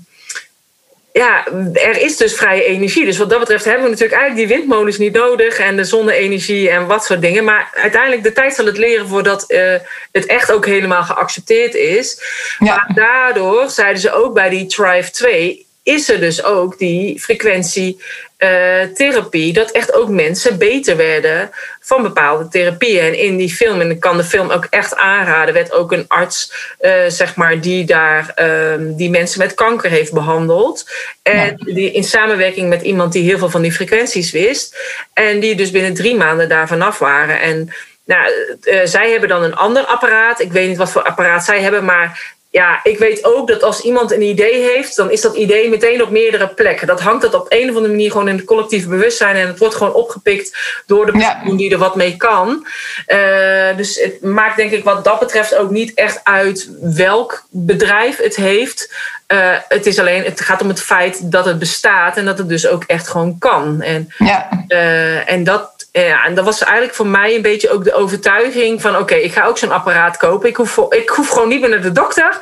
ja, 1.13 1.47
er 1.73 2.01
is 2.01 2.17
dus 2.17 2.35
vrije 2.35 2.63
energie. 2.63 3.05
Dus 3.05 3.17
wat 3.17 3.29
dat 3.29 3.39
betreft 3.39 3.65
hebben 3.65 3.83
we 3.83 3.89
natuurlijk 3.89 4.19
eigenlijk 4.19 4.49
die 4.49 4.57
windmolens 4.57 4.97
niet 4.97 5.13
nodig. 5.13 5.59
En 5.59 5.75
de 5.75 5.83
zonne-energie 5.83 6.69
en 6.69 6.87
wat 6.87 7.05
soort 7.05 7.21
dingen. 7.21 7.43
Maar 7.43 7.71
uiteindelijk 7.73 8.23
de 8.23 8.31
tijd 8.31 8.53
zal 8.53 8.65
het 8.65 8.77
leren 8.77 9.07
voordat 9.07 9.49
eh, 9.49 9.75
het 10.11 10.25
echt 10.25 10.51
ook 10.51 10.65
helemaal 10.65 11.03
geaccepteerd 11.03 11.75
is. 11.75 12.21
Ja. 12.59 12.75
Maar 12.75 12.91
daardoor 12.93 13.69
zeiden 13.69 14.01
ze 14.01 14.13
ook 14.13 14.33
bij 14.33 14.49
die 14.49 14.65
Thrive 14.65 15.11
2... 15.11 15.69
is 15.91 16.09
er 16.09 16.19
dus 16.19 16.43
ook 16.43 16.77
die 16.77 17.19
frequentietherapie... 17.19 19.53
dat 19.53 19.71
echt 19.71 19.93
ook 19.93 20.09
mensen 20.09 20.57
beter 20.57 20.97
werden 20.97 21.49
van 21.79 22.01
bepaalde 22.01 22.47
therapieën. 22.47 23.03
En 23.03 23.17
in 23.17 23.37
die 23.37 23.53
film, 23.53 23.81
en 23.81 23.89
ik 23.89 23.99
kan 23.99 24.17
de 24.17 24.23
film 24.23 24.49
ook 24.49 24.67
echt 24.69 24.95
aanraden... 24.95 25.53
werd 25.53 25.71
ook 25.71 25.91
een 25.91 26.05
arts, 26.07 26.53
eh, 26.79 26.93
zeg 27.07 27.35
maar, 27.35 27.61
die 27.61 27.85
daar 27.85 28.31
ehm, 28.35 28.95
die 28.95 29.09
mensen 29.09 29.39
met 29.39 29.53
kanker 29.53 29.89
heeft 29.89 30.13
behandeld. 30.13 30.89
En 31.23 31.55
die 31.57 31.91
in 31.91 32.03
samenwerking 32.03 32.69
met 32.69 32.81
iemand 32.81 33.13
die 33.13 33.23
heel 33.23 33.37
veel 33.37 33.49
van 33.49 33.61
die 33.61 33.71
frequenties 33.71 34.31
wist. 34.31 34.75
En 35.13 35.39
die 35.39 35.55
dus 35.55 35.71
binnen 35.71 35.93
drie 35.93 36.15
maanden 36.15 36.49
daar 36.49 36.67
vanaf 36.67 36.99
waren. 36.99 37.41
En 37.41 37.73
nou, 38.05 38.31
eh, 38.61 38.79
zij 38.83 39.11
hebben 39.11 39.29
dan 39.29 39.43
een 39.43 39.55
ander 39.55 39.85
apparaat. 39.85 40.39
Ik 40.39 40.51
weet 40.51 40.67
niet 40.67 40.77
wat 40.77 40.91
voor 40.91 41.03
apparaat 41.03 41.45
zij 41.45 41.61
hebben, 41.61 41.85
maar 41.85 42.39
ja, 42.51 42.79
ik 42.83 42.97
weet 42.97 43.23
ook 43.25 43.47
dat 43.47 43.63
als 43.63 43.81
iemand 43.81 44.11
een 44.11 44.21
idee 44.21 44.61
heeft, 44.61 44.95
dan 44.95 45.11
is 45.11 45.21
dat 45.21 45.35
idee 45.35 45.69
meteen 45.69 46.01
op 46.03 46.09
meerdere 46.09 46.47
plekken. 46.47 46.87
Dat 46.87 47.01
hangt 47.01 47.21
dat 47.21 47.33
op 47.33 47.45
een 47.49 47.69
of 47.69 47.75
andere 47.75 47.93
manier 47.93 48.11
gewoon 48.11 48.27
in 48.27 48.35
het 48.35 48.45
collectieve 48.45 48.87
bewustzijn 48.89 49.35
en 49.35 49.47
het 49.47 49.59
wordt 49.59 49.75
gewoon 49.75 49.93
opgepikt 49.93 50.57
door 50.85 51.05
de 51.05 51.17
Ja. 51.17 51.33
persoon 51.35 51.57
die 51.57 51.71
er 51.71 51.77
wat 51.77 51.95
mee 51.95 52.17
kan. 52.17 52.67
Eh, 53.05 53.77
dus 53.77 53.99
het 53.99 54.21
maakt 54.21 54.57
denk 54.57 54.71
ik 54.71 54.83
wat 54.83 55.03
dat 55.03 55.19
betreft 55.19 55.55
ook 55.55 55.69
niet 55.69 55.93
echt 55.93 56.19
uit 56.23 56.69
welk 56.81 57.43
bedrijf 57.49 58.17
het 58.17 58.35
heeft. 58.35 58.93
Eh, 59.31 59.53
het, 59.67 59.85
is 59.85 59.99
alleen, 59.99 60.23
het 60.23 60.41
gaat 60.41 60.61
om 60.61 60.67
het 60.67 60.81
feit 60.81 61.31
dat 61.31 61.45
het 61.45 61.59
bestaat 61.59 62.17
en 62.17 62.25
dat 62.25 62.37
het 62.37 62.49
dus 62.49 62.67
ook 62.67 62.83
echt 62.87 63.07
gewoon 63.07 63.37
kan. 63.39 63.81
En 63.81 64.13
Ja, 64.17 64.49
eh, 64.67 65.31
en, 65.31 65.43
dat, 65.43 65.71
ja, 65.91 66.25
en 66.25 66.35
dat 66.35 66.45
was 66.45 66.63
eigenlijk 66.63 66.95
voor 66.95 67.07
mij 67.07 67.35
een 67.35 67.41
beetje 67.41 67.69
ook 67.69 67.83
de 67.83 67.93
overtuiging 67.93 68.81
van... 68.81 68.97
oké, 68.97 69.15
ik 69.15 69.33
ga 69.33 69.45
ook 69.45 69.57
zo'n 69.57 69.71
apparaat 69.71 70.17
kopen. 70.17 70.49
Ik 70.49 70.55
hoef, 70.55 70.77
ik 70.89 71.09
hoef 71.09 71.27
gewoon 71.29 71.47
niet 71.47 71.61
meer 71.61 71.69
naar 71.69 71.81
de 71.81 71.91
dokter. 71.91 72.39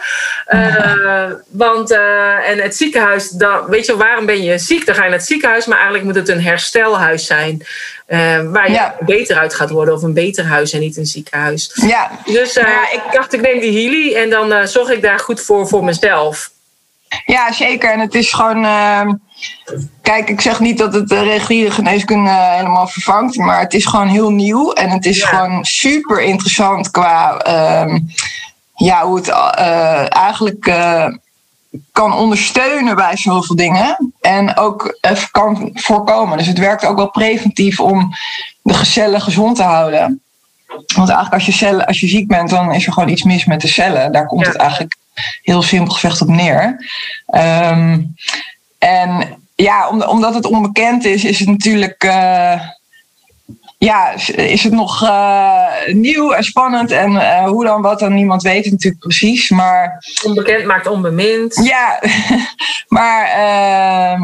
Uh, 0.49 1.32
want, 1.47 1.91
en 1.91 2.58
het 2.58 2.75
ziekenhuis, 2.75 3.30
dan, 3.30 3.65
weet 3.67 3.86
je, 3.86 3.97
waarom 3.97 4.25
ben 4.25 4.43
je 4.43 4.58
ziek? 4.58 4.86
Dan 4.86 4.95
ga 4.95 5.04
je 5.04 5.10
naar 5.10 5.17
het 5.17 5.28
ziekenhuis, 5.28 5.65
maar 5.65 5.78
eigenlijk 5.78 6.06
moet 6.06 6.15
het 6.15 6.30
een 6.30 6.43
herstelhuis 6.43 7.25
zijn... 7.25 7.65
Waar 8.52 8.67
je 8.67 8.73
Ja. 8.73 8.95
beter 8.99 9.38
uit 9.38 9.54
gaat 9.54 9.69
worden, 9.69 9.93
of 9.93 10.04
een 10.04 10.13
beter 10.13 10.45
huis 10.45 10.73
en 10.73 10.80
niet 10.80 10.97
een 10.97 11.06
ziekenhuis. 11.06 11.71
ja. 11.73 12.12
Dus 12.25 12.58
ik 12.91 13.02
dacht, 13.12 13.34
ik 13.34 13.41
neem 13.41 13.60
die 13.60 13.82
Healy 13.82 14.15
en 14.15 14.30
dan 14.30 14.67
zorg 14.67 14.89
ik 14.89 15.02
daar 15.02 15.19
goed 15.19 15.41
voor 15.41 15.67
voor 15.67 15.84
mezelf. 15.84 16.49
Ja, 17.26 17.52
zeker. 17.52 17.91
En 17.91 18.00
het 18.00 18.15
is 18.15 18.32
gewoon. 18.34 18.65
ehm, 18.65 19.13
kijk, 20.02 20.30
ik 20.30 20.41
zeg 20.41 20.60
niet 20.60 20.78
dat 20.78 20.93
het 20.93 21.10
de 21.10 21.24
reguliere 21.24 21.72
geneeskunde 21.72 22.30
helemaal 22.30 22.88
vervangt, 22.88 23.36
maar 23.38 23.60
het 23.60 23.74
is 23.74 23.86
gewoon 23.86 24.08
heel 24.08 24.30
nieuw 24.32 24.72
en 24.72 24.89
het 24.89 25.06
is 25.06 25.19
Ja. 25.19 25.28
gewoon 25.28 25.65
super 25.65 26.22
interessant 26.22 26.91
qua 26.91 27.38
ehm, 27.38 28.00
ja, 28.76 29.06
hoe 29.06 29.15
het 29.17 29.28
eh, 29.28 30.15
eigenlijk 30.15 30.65
eh, 30.65 31.06
kan 31.91 32.13
ondersteunen 32.13 32.95
bij 32.95 33.17
zoveel 33.17 33.56
dingen 33.56 34.13
en 34.22 34.58
ook 34.58 34.98
kan 35.32 35.69
voorkomen. 35.74 36.38
Dus 36.38 36.48
het 36.48 36.58
werkt 36.58 36.86
ook 36.86 36.98
wel 36.98 37.10
preventief 37.10 37.80
om 37.80 38.13
de 38.62 38.86
cellen 38.86 39.22
gezond 39.22 39.56
te 39.56 39.63
houden. 39.63 40.22
Want 40.67 41.10
eigenlijk 41.10 41.34
als 41.34 41.45
je, 41.45 41.52
cellen, 41.52 41.86
als 41.86 42.00
je 42.00 42.08
ziek 42.08 42.28
bent, 42.28 42.50
dan 42.50 42.74
is 42.74 42.86
er 42.86 42.93
gewoon 42.93 43.10
iets 43.10 43.24
mis 43.24 43.45
met 43.45 43.62
de 43.62 43.67
cellen. 43.67 44.12
Daar 44.12 44.26
komt 44.26 44.45
Ja. 44.45 44.52
het 44.52 44.58
eigenlijk 44.58 44.95
heel 45.42 45.62
simpel 45.62 45.94
gezegd 45.94 46.22
op 46.22 46.28
neer. 46.28 46.86
Ehm, 47.26 48.00
en 48.78 49.38
ja, 49.56 49.88
om- 49.90 50.02
omdat 50.04 50.34
het 50.34 50.46
onbekend 50.46 51.06
is, 51.06 51.24
is 51.24 51.40
het 51.40 51.48
natuurlijk. 51.48 52.04
eh, 52.04 52.60
ja, 53.78 54.10
is 54.36 54.64
het 54.64 54.74
nog 54.74 55.04
uh, 55.04 55.66
nieuw 55.88 56.32
en 56.32 56.44
spannend. 56.44 56.92
En 56.92 57.12
uh, 57.12 57.44
hoe 57.44 57.66
dan, 57.66 57.82
wat 57.82 58.00
dan, 58.00 58.14
niemand 58.14 58.42
weet 58.42 58.64
het 58.64 58.72
natuurlijk 58.74 59.02
precies. 59.04 59.50
Maar, 59.50 60.04
Onbekend 60.26 60.66
maakt 60.66 60.88
onbemind. 60.88 61.60
Ja, 61.64 62.00
maar 62.98 63.28
uh, 63.30 64.20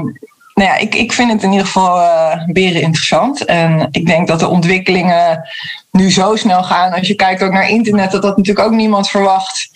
nou 0.53 0.69
ja, 0.69 0.75
ik, 0.75 0.95
ik 0.95 1.13
vind 1.13 1.31
het 1.31 1.43
in 1.43 1.51
ieder 1.51 1.65
geval 1.65 1.99
beren 2.47 2.81
interessant. 2.81 3.45
En 3.45 3.87
ik 3.91 4.05
denk 4.05 4.27
dat 4.27 4.39
de 4.39 4.47
ontwikkelingen 4.47 5.49
nu 5.91 6.11
zo 6.11 6.35
snel 6.35 6.63
gaan. 6.63 6.93
Als 6.93 7.07
je 7.07 7.15
kijkt 7.15 7.43
ook 7.43 7.51
naar 7.51 7.69
internet, 7.69 8.11
dat 8.11 8.21
dat 8.21 8.37
natuurlijk 8.37 8.67
ook 8.67 8.73
niemand 8.73 9.09
verwacht. 9.09 9.69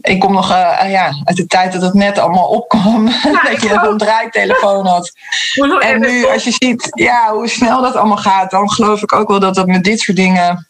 Ik 0.00 0.20
kom 0.20 0.32
nog 0.32 0.50
uh, 0.50 0.90
ja, 0.90 1.12
uit 1.24 1.36
de 1.36 1.46
tijd 1.46 1.72
dat 1.72 1.82
het 1.82 1.94
net 1.94 2.18
allemaal 2.18 2.48
opkwam. 2.48 3.08
Ja, 3.08 3.42
dat 3.50 3.62
je 3.62 3.80
een 3.82 3.98
draaitelefoon 3.98 4.86
had. 4.86 5.12
en 5.80 6.00
nu, 6.00 6.26
als 6.26 6.44
je 6.44 6.52
ziet 6.58 6.88
ja, 6.94 7.32
hoe 7.32 7.48
snel 7.48 7.82
dat 7.82 7.94
allemaal 7.94 8.16
gaat, 8.16 8.50
dan 8.50 8.70
geloof 8.70 9.02
ik 9.02 9.12
ook 9.12 9.28
wel 9.28 9.40
dat 9.40 9.54
dat 9.54 9.66
met 9.66 9.84
dit 9.84 10.00
soort 10.00 10.16
dingen 10.16 10.66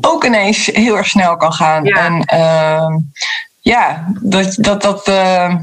ook 0.00 0.24
ineens 0.24 0.66
heel 0.66 0.96
erg 0.96 1.06
snel 1.06 1.36
kan 1.36 1.52
gaan. 1.52 1.84
Ja. 1.84 1.96
En 1.96 2.14
uh, 2.34 2.96
ja, 3.60 4.12
dat 4.20 4.54
dat. 4.58 4.82
dat 4.82 5.08
uh, 5.08 5.54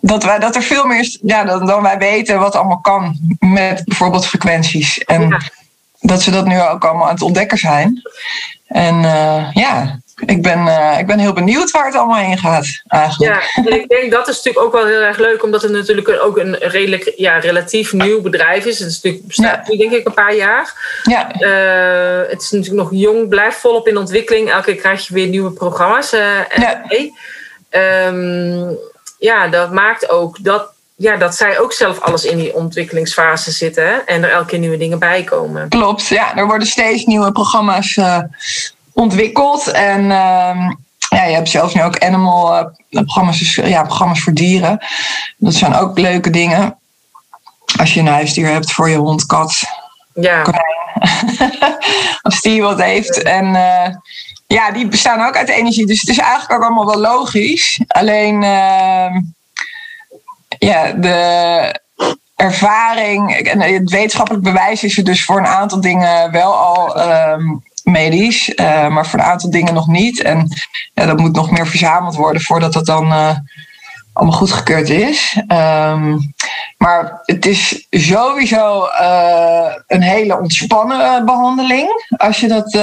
dat, 0.00 0.24
wij, 0.24 0.38
dat 0.38 0.56
er 0.56 0.62
veel 0.62 0.86
meer 0.86 0.98
is 0.98 1.18
ja, 1.22 1.44
dan, 1.44 1.66
dan 1.66 1.82
wij 1.82 1.98
weten 1.98 2.38
wat 2.38 2.56
allemaal 2.56 2.80
kan 2.80 3.18
met 3.38 3.84
bijvoorbeeld 3.84 4.26
frequenties. 4.26 4.98
En 4.98 5.28
ja. 5.28 5.40
dat 6.00 6.22
ze 6.22 6.30
dat 6.30 6.46
nu 6.46 6.62
ook 6.62 6.84
allemaal 6.84 7.06
aan 7.06 7.14
het 7.14 7.22
ontdekken 7.22 7.58
zijn. 7.58 8.02
En 8.66 9.02
uh, 9.02 9.52
ja, 9.52 10.00
ik 10.26 10.42
ben, 10.42 10.66
uh, 10.66 10.98
ik 10.98 11.06
ben 11.06 11.18
heel 11.18 11.32
benieuwd 11.32 11.70
waar 11.70 11.86
het 11.86 11.94
allemaal 11.94 12.18
heen 12.18 12.38
gaat 12.38 12.82
eigenlijk. 12.88 13.42
Ja, 13.54 13.70
ik 13.76 13.88
denk 13.88 14.12
dat 14.12 14.28
is 14.28 14.36
natuurlijk 14.36 14.64
ook 14.64 14.72
wel 14.72 14.86
heel 14.86 15.00
erg 15.00 15.18
leuk, 15.18 15.42
omdat 15.42 15.62
het 15.62 15.72
natuurlijk 15.72 16.08
ook 16.22 16.38
een 16.38 16.54
redelijk, 16.54 17.12
ja, 17.16 17.38
relatief 17.38 17.92
nieuw 17.92 18.20
bedrijf 18.20 18.64
is. 18.64 18.78
Het 18.78 18.88
is 18.88 18.94
natuurlijk, 18.94 19.26
bestaat 19.26 19.68
nu 19.68 19.76
denk 19.76 19.92
ik 19.92 20.06
een 20.06 20.14
paar 20.14 20.34
jaar. 20.34 20.72
Ja. 21.02 21.28
Uh, 21.38 22.30
het 22.30 22.42
is 22.42 22.50
natuurlijk 22.50 22.82
nog 22.82 23.00
jong, 23.00 23.28
blijft 23.28 23.58
volop 23.58 23.88
in 23.88 23.96
ontwikkeling. 23.96 24.50
Elke 24.50 24.64
keer 24.64 24.80
krijg 24.80 25.06
je 25.06 25.14
weer 25.14 25.26
nieuwe 25.26 25.50
programma's. 25.50 26.12
Uh, 26.12 26.20
ja. 26.56 26.82
Um, 28.06 28.78
ja, 29.18 29.48
dat 29.48 29.72
maakt 29.72 30.10
ook 30.10 30.44
dat, 30.44 30.68
ja, 30.96 31.16
dat 31.16 31.34
zij 31.34 31.58
ook 31.58 31.72
zelf 31.72 32.00
alles 32.00 32.24
in 32.24 32.36
die 32.36 32.54
ontwikkelingsfase 32.54 33.50
zitten 33.50 34.06
en 34.06 34.24
er 34.24 34.30
elke 34.30 34.46
keer 34.46 34.58
nieuwe 34.58 34.76
dingen 34.76 34.98
bij 34.98 35.22
komen. 35.24 35.68
Klopt, 35.68 36.06
ja, 36.06 36.36
er 36.36 36.46
worden 36.46 36.66
steeds 36.66 37.04
nieuwe 37.04 37.32
programma's 37.32 37.96
uh, 37.96 38.18
ontwikkeld. 38.94 39.70
En 39.70 40.02
uh, 40.02 40.70
ja, 41.08 41.24
je 41.24 41.34
hebt 41.34 41.48
zelfs 41.48 41.74
nu 41.74 41.82
ook 41.82 41.98
animal 41.98 42.58
uh, 42.58 42.64
programma's, 42.88 43.38
dus, 43.38 43.54
ja, 43.54 43.82
programma's 43.82 44.20
voor 44.20 44.32
dieren. 44.32 44.84
Dat 45.36 45.54
zijn 45.54 45.74
ook 45.74 45.98
leuke 45.98 46.30
dingen. 46.30 46.78
Als 47.78 47.94
je 47.94 48.00
een 48.00 48.06
huisdier 48.06 48.48
hebt 48.48 48.72
voor 48.72 48.88
je 48.88 48.96
hond, 48.96 49.26
kat, 49.26 49.60
ja. 50.14 50.42
konijn. 50.42 50.80
Als 52.22 52.40
die 52.40 52.62
wat 52.62 52.82
heeft. 52.82 53.22
En 53.22 53.46
uh, 53.46 53.88
ja, 54.46 54.70
die 54.70 54.88
bestaan 54.88 55.26
ook 55.26 55.36
uit 55.36 55.48
energie. 55.48 55.86
Dus 55.86 56.00
het 56.00 56.10
is 56.10 56.18
eigenlijk 56.18 56.52
ook 56.52 56.62
allemaal 56.62 56.86
wel 56.86 57.00
logisch. 57.00 57.80
Alleen, 57.86 58.42
uh, 58.42 59.16
ja, 60.58 60.92
de 60.92 61.80
ervaring 62.36 63.30
en 63.32 63.60
het 63.60 63.90
wetenschappelijk 63.90 64.44
bewijs 64.44 64.84
is 64.84 64.98
er 64.98 65.04
dus 65.04 65.24
voor 65.24 65.38
een 65.38 65.46
aantal 65.46 65.80
dingen 65.80 66.30
wel 66.30 66.54
al 66.54 67.10
um, 67.32 67.62
medisch, 67.84 68.48
uh, 68.48 68.88
maar 68.88 69.06
voor 69.06 69.18
een 69.18 69.24
aantal 69.24 69.50
dingen 69.50 69.74
nog 69.74 69.88
niet. 69.88 70.22
En 70.22 70.48
ja, 70.94 71.06
dat 71.06 71.18
moet 71.18 71.34
nog 71.34 71.50
meer 71.50 71.66
verzameld 71.66 72.14
worden 72.14 72.42
voordat 72.42 72.72
dat 72.72 72.86
dan 72.86 73.06
uh, 73.06 73.36
allemaal 74.12 74.38
goedgekeurd 74.38 74.88
is. 74.88 75.42
Um, 75.48 76.34
maar 76.76 77.20
het 77.22 77.46
is 77.46 77.86
sowieso 77.90 78.88
een 79.86 80.02
hele 80.02 80.38
ontspannen 80.38 81.24
behandeling. 81.24 82.06
Als 82.16 82.40
je 82.40 82.48
dat 82.48 82.78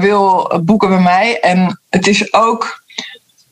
wil 0.00 0.52
boeken 0.64 0.88
bij 0.88 1.00
mij. 1.00 1.40
En 1.40 1.80
het 1.90 2.06
is 2.06 2.32
ook 2.32 2.82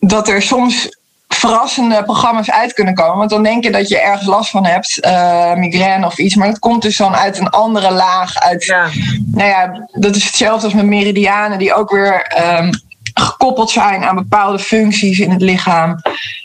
dat 0.01 0.29
er 0.29 0.43
soms 0.43 0.99
verrassende 1.37 2.03
programma's 2.03 2.51
uit 2.51 2.73
kunnen 2.73 2.95
komen. 2.95 3.17
Want 3.17 3.31
dan 3.31 3.43
denk 3.43 3.65
je 3.65 3.71
dat 3.71 3.89
je 3.89 4.01
ergens 4.01 4.27
last 4.27 4.51
van 4.51 4.67
hebt, 4.67 5.07
uh, 5.07 5.55
migraine 5.55 6.07
of 6.07 6.19
iets. 6.19 6.35
Maar 6.35 6.49
dat 6.49 6.59
komt 6.59 6.83
dus 6.83 6.97
dan 6.97 7.17
uit 7.17 7.39
een 7.39 7.51
andere 7.51 7.91
laag. 7.91 8.39
Uit, 8.39 8.65
ja. 8.65 8.89
Nou 9.27 9.49
ja, 9.49 9.89
dat 9.93 10.17
is 10.17 10.25
hetzelfde 10.25 10.65
als 10.65 10.75
met 10.75 10.87
meridianen, 10.87 11.59
die 11.59 11.75
ook 11.75 11.91
weer 11.91 12.37
um, 12.59 12.71
gekoppeld 13.15 13.71
zijn 13.71 14.05
aan 14.05 14.15
bepaalde 14.15 14.59
functies 14.59 15.19
in 15.19 15.31
het 15.31 15.41
lichaam. 15.41 16.01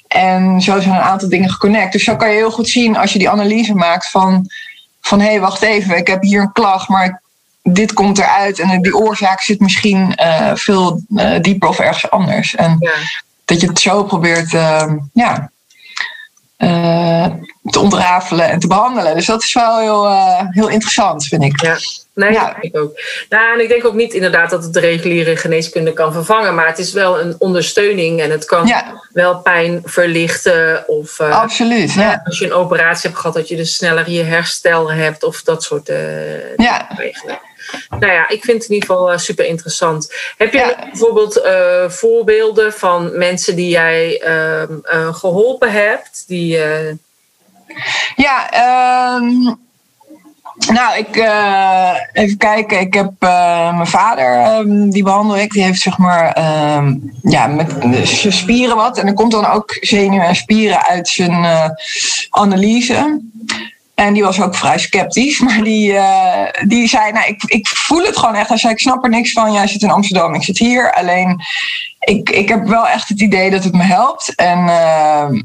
En 0.07 0.61
zo 0.61 0.79
zijn 0.79 0.95
een 0.95 1.01
aantal 1.01 1.29
dingen 1.29 1.49
geconnect. 1.49 1.91
Dus 1.91 2.03
zo 2.03 2.15
kan 2.15 2.29
je 2.29 2.35
heel 2.35 2.51
goed 2.51 2.69
zien 2.69 2.97
als 2.97 3.13
je 3.13 3.19
die 3.19 3.29
analyse 3.29 3.75
maakt 3.75 4.09
van. 4.09 4.49
Van 5.01 5.19
hé, 5.19 5.27
hey, 5.27 5.39
wacht 5.39 5.61
even, 5.61 5.97
ik 5.97 6.07
heb 6.07 6.21
hier 6.21 6.41
een 6.41 6.51
klacht, 6.51 6.87
maar 6.87 7.21
dit 7.63 7.93
komt 7.93 8.17
eruit 8.17 8.59
en 8.59 8.81
die 8.81 8.95
oorzaak 8.95 9.41
zit 9.41 9.59
misschien 9.59 10.19
uh, 10.21 10.51
veel 10.53 11.01
uh, 11.09 11.39
dieper 11.41 11.69
of 11.69 11.79
ergens 11.79 12.11
anders. 12.11 12.55
En 12.55 12.75
ja. 12.79 12.91
Dat 13.51 13.61
je 13.61 13.67
het 13.67 13.79
zo 13.79 14.03
probeert 14.03 14.53
uh, 14.53 14.93
ja, 15.13 15.51
uh, 16.57 17.25
te 17.63 17.79
ontrafelen 17.79 18.49
en 18.49 18.59
te 18.59 18.67
behandelen. 18.67 19.15
Dus 19.15 19.25
dat 19.25 19.43
is 19.43 19.53
wel 19.53 19.79
heel, 19.79 20.09
heel 20.49 20.69
interessant, 20.69 21.25
vind 21.25 21.43
ik. 21.43 21.61
Ja. 21.61 21.77
Nee, 22.13 22.31
ja. 22.31 22.57
ik 22.61 22.77
ook. 22.77 22.99
Nou, 23.29 23.53
en 23.53 23.61
ik 23.61 23.69
denk 23.69 23.85
ook 23.85 23.93
niet 23.93 24.13
inderdaad 24.13 24.49
dat 24.49 24.63
het 24.63 24.73
de 24.73 24.79
reguliere 24.79 25.35
geneeskunde 25.35 25.93
kan 25.93 26.13
vervangen, 26.13 26.55
maar 26.55 26.67
het 26.67 26.77
is 26.77 26.93
wel 26.93 27.19
een 27.19 27.35
ondersteuning 27.39 28.21
en 28.21 28.31
het 28.31 28.45
kan 28.45 28.67
ja. 28.67 29.01
wel 29.13 29.37
pijn 29.37 29.81
verlichten. 29.85 30.83
Of 30.87 31.19
Absoluut, 31.19 31.93
ja. 31.93 32.21
als 32.23 32.39
je 32.39 32.45
een 32.45 32.53
operatie 32.53 33.09
hebt 33.09 33.21
gehad, 33.21 33.35
dat 33.35 33.47
je 33.47 33.55
dus 33.55 33.75
sneller 33.75 34.09
je 34.09 34.23
herstel 34.23 34.91
hebt 34.91 35.23
of 35.23 35.41
dat 35.41 35.63
soort 35.63 35.87
ja. 36.55 36.87
regelen. 36.97 37.39
Nou 37.99 38.11
ja, 38.11 38.29
ik 38.29 38.43
vind 38.43 38.61
het 38.61 38.69
in 38.69 38.73
ieder 38.73 38.89
geval 38.89 39.11
uh, 39.11 39.17
super 39.17 39.45
interessant. 39.45 40.13
Heb 40.37 40.53
je 40.53 40.59
ja. 40.59 40.75
bijvoorbeeld 40.91 41.37
uh, 41.37 41.89
voorbeelden 41.89 42.73
van 42.73 43.17
mensen 43.17 43.55
die 43.55 43.69
jij 43.69 44.23
uh, 44.25 45.15
geholpen 45.15 45.71
hebt? 45.71 46.23
Die, 46.27 46.59
Ja, 48.15 48.49
um, 49.15 49.59
nou, 50.67 50.97
ik 50.97 51.15
even 52.13 52.37
kijken. 52.37 52.79
Ik 52.79 52.93
heb 52.93 53.11
mijn 53.19 53.87
vader, 53.87 54.57
um, 54.59 54.89
die 54.89 55.03
behandel 55.03 55.37
ik. 55.37 55.51
Die 55.51 55.63
heeft 55.63 55.81
zeg 55.81 55.97
maar 55.97 56.37
um, 56.77 57.13
ja, 57.21 57.47
met 57.47 57.71
zijn 58.03 58.33
spieren 58.33 58.75
wat. 58.75 58.97
En 58.97 59.07
er 59.07 59.13
komt 59.13 59.31
dan 59.31 59.45
ook 59.45 59.77
zenuwen 59.81 60.27
en 60.27 60.35
spieren 60.35 60.85
uit 60.85 61.07
zijn 61.07 61.45
analyse. 62.29 63.21
En 63.95 64.13
die 64.13 64.23
was 64.23 64.41
ook 64.41 64.55
vrij 64.55 64.77
sceptisch. 64.77 65.39
Maar 65.45 65.63
die, 65.63 65.91
uh, 65.91 66.45
die 66.67 66.87
zei, 66.87 67.11
nou, 67.11 67.27
ik, 67.27 67.43
ik 67.43 67.67
voel 67.67 68.03
het 68.03 68.17
gewoon 68.17 68.35
echt. 68.35 68.49
Hij 68.49 68.57
zei, 68.57 68.73
ik 68.73 68.79
snap 68.79 69.03
er 69.03 69.09
niks 69.09 69.31
van. 69.31 69.53
Jij 69.53 69.67
zit 69.67 69.81
in 69.81 69.91
Amsterdam, 69.91 70.33
ik 70.33 70.43
zit 70.43 70.57
hier. 70.57 70.93
Alleen, 70.93 71.41
ik, 71.99 72.29
ik 72.29 72.49
heb 72.49 72.67
wel 72.67 72.87
echt 72.87 73.09
het 73.09 73.21
idee 73.21 73.49
dat 73.49 73.63
het 73.63 73.73
me 73.73 73.83
helpt. 73.83 74.35
En 74.35 74.59
uh, 74.59 75.41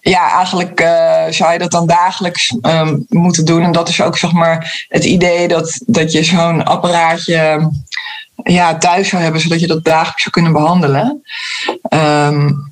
ja, 0.00 0.32
eigenlijk 0.32 0.80
uh, 0.80 1.24
zou 1.30 1.52
je 1.52 1.58
dat 1.58 1.70
dan 1.70 1.86
dagelijks 1.86 2.56
um, 2.62 3.04
moeten 3.08 3.44
doen. 3.44 3.62
En 3.62 3.72
dat 3.72 3.88
is 3.88 4.00
ook, 4.00 4.18
zeg 4.18 4.32
maar, 4.32 4.86
het 4.88 5.04
idee 5.04 5.48
dat, 5.48 5.80
dat 5.86 6.12
je 6.12 6.24
zo'n 6.24 6.64
apparaatje 6.64 7.70
ja, 8.42 8.76
thuis 8.76 9.08
zou 9.08 9.22
hebben. 9.22 9.40
Zodat 9.40 9.60
je 9.60 9.66
dat 9.66 9.84
dagelijks 9.84 10.22
zou 10.22 10.34
kunnen 10.34 10.52
behandelen. 10.52 11.22
Um, 11.88 12.65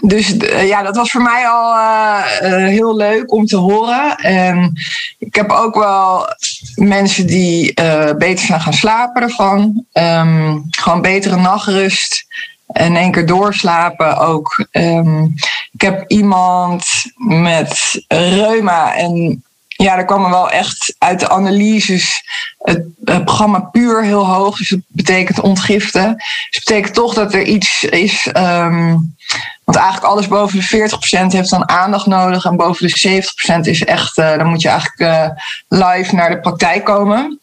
dus 0.00 0.34
ja, 0.62 0.82
dat 0.82 0.96
was 0.96 1.10
voor 1.10 1.22
mij 1.22 1.48
al 1.48 1.74
uh, 1.74 2.24
heel 2.66 2.96
leuk 2.96 3.32
om 3.32 3.46
te 3.46 3.56
horen. 3.56 4.16
En 4.16 4.72
ik 5.18 5.34
heb 5.34 5.50
ook 5.50 5.74
wel 5.74 6.26
mensen 6.74 7.26
die 7.26 7.74
beter 8.18 8.46
zijn 8.46 8.60
gaan 8.60 8.72
slapen 8.72 9.22
ervan. 9.22 9.84
Um, 9.92 10.64
gewoon 10.70 11.02
betere 11.02 11.36
nachtrust. 11.36 12.26
En 12.66 12.96
één 12.96 13.12
keer 13.12 13.26
doorslapen 13.26 14.18
ook. 14.18 14.66
Um, 14.70 15.34
ik 15.72 15.80
heb 15.80 16.04
iemand 16.10 16.84
met 17.16 18.04
reuma 18.08 18.96
en 18.96 19.44
ja, 19.82 19.96
er 19.96 20.04
kwam 20.04 20.24
er 20.24 20.30
wel 20.30 20.50
echt 20.50 20.94
uit 20.98 21.20
de 21.20 21.28
analyses 21.28 22.22
het, 22.58 22.84
het, 23.04 23.24
programma 23.24 23.60
puur 23.60 24.04
heel 24.04 24.26
hoog. 24.26 24.56
Dus 24.56 24.68
dat 24.68 24.80
betekent 24.86 25.40
ontgiften. 25.40 26.14
Dus 26.16 26.48
dat 26.50 26.64
betekent 26.64 26.94
toch 26.94 27.14
dat 27.14 27.34
er 27.34 27.42
iets 27.42 27.84
is. 27.84 28.26
Um, 28.36 29.16
want 29.64 29.78
eigenlijk 29.78 30.12
alles 30.12 30.28
boven 30.28 30.58
de 30.58 30.90
40% 31.26 31.26
heeft 31.26 31.50
dan 31.50 31.68
aandacht 31.68 32.06
nodig. 32.06 32.44
En 32.44 32.56
boven 32.56 32.86
de 32.86 33.22
70% 33.56 33.60
is 33.60 33.84
echt. 33.84 34.18
Uh, 34.18 34.36
dan 34.36 34.46
moet 34.46 34.62
je 34.62 34.68
eigenlijk 34.68 35.00
uh, 35.00 35.28
live 35.68 36.14
naar 36.14 36.30
de 36.30 36.40
praktijk 36.40 36.84
komen. 36.84 37.40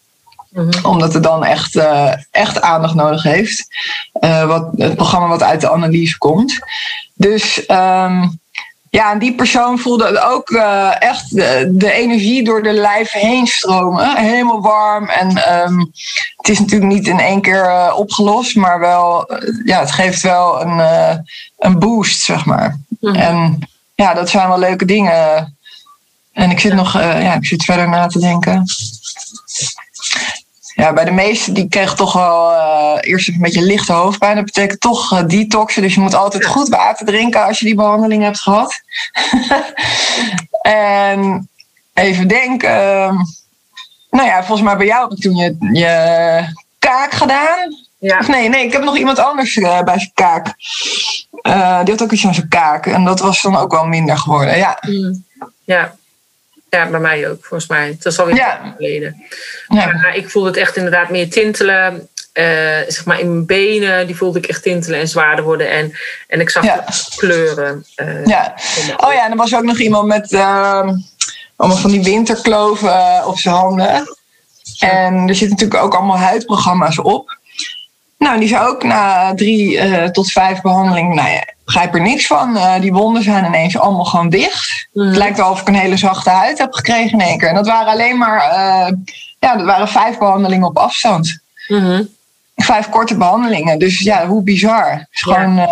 Mm-hmm. 0.50 0.86
Omdat 0.86 1.14
het 1.14 1.24
dan 1.24 1.46
echt, 1.46 1.76
uh, 1.76 2.14
echt 2.32 2.62
aandacht 2.62 2.96
nodig 2.96 3.24
heeft. 3.24 3.68
wat, 4.22 4.70
het 4.76 4.96
programma 4.96 5.28
wat 5.28 5.44
uit 5.44 5.62
de 5.62 5.72
analyse 5.72 6.18
komt. 6.18 6.60
Dus. 7.14 7.70
Um, 7.70 8.40
ja, 8.90 9.12
en 9.12 9.20
die 9.20 9.36
persoon 9.36 9.80
voelde 9.80 10.22
ook 10.22 10.50
uh, 10.50 11.02
echt 11.02 11.36
de, 11.36 11.70
de, 11.72 11.92
energie 11.92 12.44
door 12.44 12.64
de 12.64 12.74
lijf 12.74 13.12
heen 13.12 13.48
stromen. 13.48 14.18
Helemaal 14.18 14.62
warm. 14.62 15.10
En 15.10 15.62
um, 15.62 15.92
het 16.38 16.50
is 16.50 16.60
natuurlijk 16.60 16.92
niet 16.92 17.08
in 17.08 17.20
één 17.20 17.42
keer 17.42 17.66
uh, 17.66 17.94
opgelost, 17.96 18.56
maar 18.56 18.80
wel, 18.80 19.34
uh, 19.34 19.66
ja, 19.66 19.80
het 19.80 19.92
geeft 19.92 20.22
wel 20.22 20.62
een, 20.62 20.80
een 21.58 21.80
boost, 21.80 22.22
zeg 22.22 22.46
maar. 22.46 22.80
Mhm. 23.00 23.16
En 23.16 23.60
ja, 23.96 24.14
dat 24.14 24.30
zijn 24.30 24.48
wel 24.48 24.60
leuke 24.60 24.86
dingen. 24.86 25.56
En 26.34 26.52
ik 26.52 26.60
zit 26.60 26.74
nog, 26.74 26.94
ja, 26.94 27.34
ik 27.34 27.46
zit 27.46 27.64
verder 27.64 27.90
na 27.90 28.08
te 28.08 28.20
denken. 28.20 28.66
Ja, 30.78 30.94
bij 30.94 31.06
de 31.06 31.12
meesten 31.12 31.54
die 31.54 31.68
kregen 31.68 31.98
toch 31.98 32.14
wel 32.14 32.52
uh, 32.52 32.98
eerst 33.02 33.28
een 33.28 33.38
beetje 33.40 33.62
lichte 33.62 33.94
hoofdpijn. 33.94 34.36
Dat 34.36 34.46
betekent 34.46 34.80
toch 34.80 35.14
uh, 35.14 35.28
detoxen. 35.28 35.82
Dus 35.82 35.94
je 35.94 36.00
moet 36.00 36.16
altijd 36.16 36.46
goed 36.46 36.70
water 36.70 37.06
drinken 37.06 37.46
als 37.46 37.60
je 37.60 37.66
die 37.66 37.76
behandeling 37.76 38.24
hebt 38.24 38.40
gehad. 38.40 38.82
en 40.62 41.50
even 41.94 42.28
denken. 42.28 42.70
Ehm, 42.70 43.16
nou 44.10 44.28
ja, 44.28 44.38
volgens 44.38 44.68
mij 44.68 44.78
bij 44.78 44.86
jou 44.86 45.02
heb 45.02 45.18
ik 45.18 45.24
toen 45.24 45.36
je, 45.36 45.56
je 45.72 46.56
kaak 46.80 47.12
gedaan. 47.12 47.86
Ja. 47.98 48.20
Of 48.20 48.28
nee, 48.28 48.50
nee, 48.50 48.66
ik 48.66 48.72
heb 48.72 48.84
nog 48.84 48.98
iemand 48.98 49.20
anders 49.20 49.56
uh, 49.56 49.82
bij 49.82 50.00
zijn 50.00 50.12
kaak. 50.14 50.54
Die 51.86 51.94
had 51.94 52.02
ook 52.02 52.12
iets 52.12 52.26
aan 52.26 52.34
zijn 52.34 52.50
kaak. 52.50 52.86
En 52.86 53.04
dat 53.04 53.20
was 53.20 53.42
dan 53.42 53.56
ook 53.56 53.72
wel 53.72 53.86
minder 53.86 54.18
geworden, 54.18 54.58
ja. 54.58 54.78
Mm. 54.82 55.24
Ja. 55.64 55.96
Ja, 56.70 56.90
bij 56.90 57.00
mij 57.00 57.30
ook, 57.30 57.46
volgens 57.46 57.70
mij. 57.70 57.98
Dat 58.00 58.14
is 58.14 58.20
alweer 58.20 58.36
ja. 58.36 58.74
geleden. 58.78 59.26
Ja. 59.68 59.86
Maar 59.86 60.16
ik 60.16 60.30
voelde 60.30 60.48
het 60.48 60.58
echt 60.58 60.76
inderdaad 60.76 61.10
meer 61.10 61.30
tintelen. 61.30 62.10
Uh, 62.34 62.44
zeg 62.88 63.06
maar 63.06 63.20
in 63.20 63.32
mijn 63.32 63.46
benen, 63.46 64.08
die 64.08 64.16
voelde 64.16 64.38
ik 64.38 64.46
echt 64.46 64.64
tintelen 64.64 65.00
en 65.00 65.08
zwaarder 65.08 65.46
worden. 65.46 65.70
En, 65.70 65.94
en 66.28 66.40
ik 66.40 66.50
zag 66.50 66.64
ja. 66.64 66.86
kleuren. 67.16 67.86
ja. 68.26 68.56
Oh 68.98 69.14
ja, 69.14 69.26
en 69.26 69.32
er 69.32 69.38
was 69.38 69.56
ook 69.56 69.64
nog 69.64 69.80
iemand 69.80 70.08
met 70.08 70.34
ehm, 70.34 70.90
allemaal 71.56 71.78
van 71.78 71.92
die 71.92 72.04
winterkloven 72.04 73.26
op 73.26 73.40
zijn 73.40 73.56
handen. 73.56 74.16
En 74.80 75.14
er 75.28 75.36
zitten 75.36 75.50
natuurlijk 75.50 75.84
ook 75.84 75.96
allemaal 75.96 76.18
huidprogramma's 76.18 77.00
op. 77.00 77.38
Nou, 78.18 78.40
die 78.40 78.48
zou 78.48 78.70
ook 78.70 78.84
na 78.84 79.34
drie 79.36 79.74
uh, 79.76 80.04
tot 80.04 80.32
vijf 80.32 80.62
behandelingen, 80.62 81.16
nou 81.16 81.30
ja, 81.30 81.44
begrijp 81.68 81.94
er 81.94 82.02
niks 82.02 82.28
van. 82.28 82.58
Uh, 82.58 82.80
die 82.80 82.94
wonden 82.94 83.24
zijn 83.24 83.46
ineens 83.46 83.78
allemaal 83.78 84.06
gewoon 84.06 84.30
dicht. 84.30 84.88
Mm. 84.94 85.08
Het 85.08 85.16
lijkt 85.16 85.38
wel 85.38 85.52
of 85.52 85.62
ik 85.62 85.68
een 85.68 85.76
hele 85.76 85.98
zachte 85.98 86.30
huid 86.30 86.58
heb 86.58 86.74
gekregen 86.74 87.20
in 87.20 87.26
één 87.26 87.38
keer. 87.38 87.50
En 87.50 87.56
dat 87.56 87.68
waren 87.68 87.92
alleen 87.92 88.18
maar, 88.18 88.38
uh, 88.38 88.94
ja, 89.40 89.56
dat 89.56 89.66
waren 89.66 89.88
vijf 89.88 90.18
behandelingen 90.18 90.68
op 90.68 90.78
afstand. 90.78 91.40
Mm-hmm. 91.68 92.10
Vijf 92.56 92.90
korte 92.90 93.18
behandelingen. 93.18 93.80
Dus 93.80 94.00
ja, 94.00 94.28
hoe 94.28 94.44
bizar. 94.44 94.92
Het 94.92 95.08
is 95.12 95.22
gewoon 95.22 95.70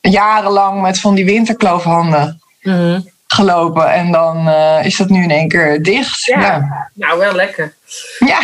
jarenlang 0.00 0.80
met 0.80 1.00
van 1.00 1.14
die 1.14 1.24
winterkloofhanden. 1.24 2.40
Mm-hmm 2.60 3.14
gelopen 3.28 3.92
en 3.92 4.12
dan 4.12 4.48
is 4.82 4.96
dat 4.96 5.08
nu 5.08 5.22
in 5.22 5.30
één 5.30 5.48
keer 5.48 5.82
dicht. 5.82 6.24
Ja, 6.24 6.40
ja. 6.40 6.88
nou 6.94 7.18
wel 7.18 7.34
lekker. 7.34 7.74
Ja. 8.18 8.40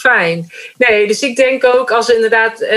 fijn. 0.00 0.50
Nee, 0.76 1.06
dus 1.06 1.20
ik 1.20 1.36
denk 1.36 1.64
ook 1.64 1.90
als 1.90 2.08
inderdaad 2.08 2.60
uh, 2.60 2.68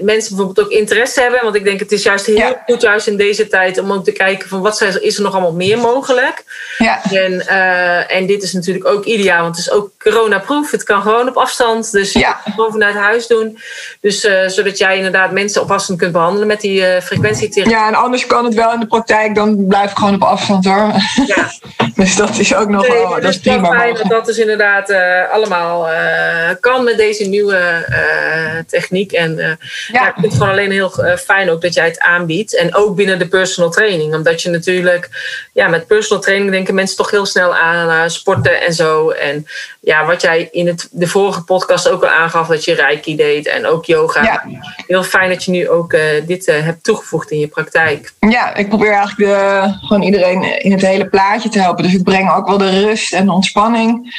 mensen 0.00 0.36
bijvoorbeeld 0.36 0.60
ook 0.60 0.70
interesse 0.70 1.20
hebben, 1.20 1.40
want 1.42 1.54
ik 1.54 1.64
denk 1.64 1.80
het 1.80 1.92
is 1.92 2.02
juist 2.02 2.26
heel 2.26 2.36
ja. 2.36 2.62
goed 2.66 2.82
juist 2.82 3.06
in 3.06 3.16
deze 3.16 3.48
tijd 3.48 3.78
om 3.78 3.92
ook 3.92 4.04
te 4.04 4.12
kijken 4.12 4.48
van 4.48 4.60
wat 4.60 4.98
is 5.00 5.16
er 5.16 5.22
nog 5.22 5.32
allemaal 5.32 5.52
meer 5.52 5.78
mogelijk. 5.78 6.44
Ja. 6.78 7.02
En, 7.10 7.32
uh, 7.32 8.16
en 8.16 8.26
dit 8.26 8.42
is 8.42 8.52
natuurlijk 8.52 8.86
ook 8.86 9.04
ideaal, 9.04 9.42
want 9.42 9.56
het 9.56 9.66
is 9.66 9.72
ook 9.72 9.90
coronaproof. 9.98 10.70
Het 10.70 10.82
kan 10.82 11.02
gewoon 11.02 11.28
op 11.28 11.36
afstand, 11.36 11.92
dus 11.92 12.12
ja. 12.12 12.40
gewoon 12.44 12.72
vanuit 12.72 12.94
huis 12.94 13.26
doen. 13.26 13.58
Dus 14.00 14.24
uh, 14.24 14.48
zodat 14.48 14.78
jij 14.78 14.96
inderdaad 14.96 15.32
mensen 15.32 15.62
op 15.62 15.70
afstand 15.70 15.98
kunt 15.98 16.12
behandelen 16.12 16.46
met 16.46 16.60
die 16.60 17.00
frequentietherapie. 17.02 17.76
Ja, 17.76 17.88
en 17.88 17.94
anders 17.94 18.26
kan 18.26 18.44
het 18.44 18.54
wel 18.54 18.72
in 18.72 18.80
de 18.80 18.86
praktijk, 18.86 19.34
dan 19.34 19.66
blijf 19.66 19.90
ik 19.90 19.96
gewoon 19.96 20.14
op 20.14 20.22
afstand 20.22 20.64
hoor. 20.64 20.92
Ja. 21.26 21.50
dus 22.02 22.16
dat 22.16 22.38
is 22.38 22.54
ook 22.54 22.68
nog 22.68 22.88
nee, 22.88 23.20
dat 23.20 23.24
is 23.24 23.38
prima. 23.38 23.78
Fijn 23.78 23.94
dat 23.94 24.08
dat 24.08 24.28
is 24.28 24.38
inderdaad 24.38 24.90
uh, 24.90 25.30
allemaal 25.30 25.88
uh, 25.88 26.50
kan 26.60 26.84
met 26.84 26.96
deze 26.96 27.24
nieuwe 27.24 27.86
uh, 27.90 28.58
techniek. 28.66 29.12
En 29.12 29.36
ja. 29.36 29.56
ja. 29.92 30.08
ik 30.08 30.12
vind 30.12 30.26
het 30.26 30.34
gewoon 30.34 30.48
alleen 30.48 30.70
heel 30.70 30.92
fijn 31.24 31.50
ook 31.50 31.62
dat 31.62 31.74
jij 31.74 31.84
het 31.84 32.00
aanbiedt. 32.00 32.56
En 32.56 32.74
ook 32.74 32.96
binnen 32.96 33.18
de 33.18 33.28
personal 33.28 33.70
training. 33.70 34.14
Omdat 34.14 34.42
je 34.42 34.50
natuurlijk, 34.50 35.08
ja, 35.52 35.68
met 35.68 35.86
personal 35.86 36.22
training 36.22 36.50
denken 36.50 36.74
mensen 36.74 36.96
toch 36.96 37.10
heel 37.10 37.26
snel 37.26 37.56
aan 37.56 38.10
sporten 38.10 38.60
en 38.60 38.72
zo. 38.72 39.10
En 39.10 39.46
ja, 39.80 40.06
wat 40.06 40.20
jij 40.20 40.48
in 40.52 40.66
het, 40.66 40.88
de 40.90 41.06
vorige 41.06 41.42
podcast 41.42 41.88
ook 41.88 42.02
al 42.02 42.08
aangaf, 42.08 42.48
dat 42.48 42.64
je 42.64 42.74
reiki 42.74 43.16
deed 43.16 43.46
en 43.46 43.66
ook 43.66 43.84
yoga. 43.84 44.22
Ja. 44.22 44.44
Heel 44.86 45.02
fijn 45.02 45.28
dat 45.28 45.44
je 45.44 45.50
nu 45.50 45.68
ook 45.68 45.96
dit 46.26 46.46
hebt 46.46 46.84
toegevoegd 46.84 47.30
in 47.30 47.38
je 47.38 47.48
praktijk. 47.48 48.12
Ja, 48.18 48.54
ik 48.54 48.68
probeer 48.68 48.92
eigenlijk 48.92 49.30
de, 49.30 49.86
gewoon 49.86 50.02
iedereen 50.02 50.62
in 50.62 50.72
het 50.72 50.82
hele 50.82 51.06
plaatje 51.06 51.48
te 51.48 51.60
helpen. 51.60 51.81
Dus 51.82 51.94
ik 51.94 52.02
breng 52.02 52.30
ook 52.30 52.48
wel 52.48 52.58
de 52.58 52.80
rust 52.80 53.12
en 53.12 53.24
de 53.24 53.32
ontspanning. 53.32 54.14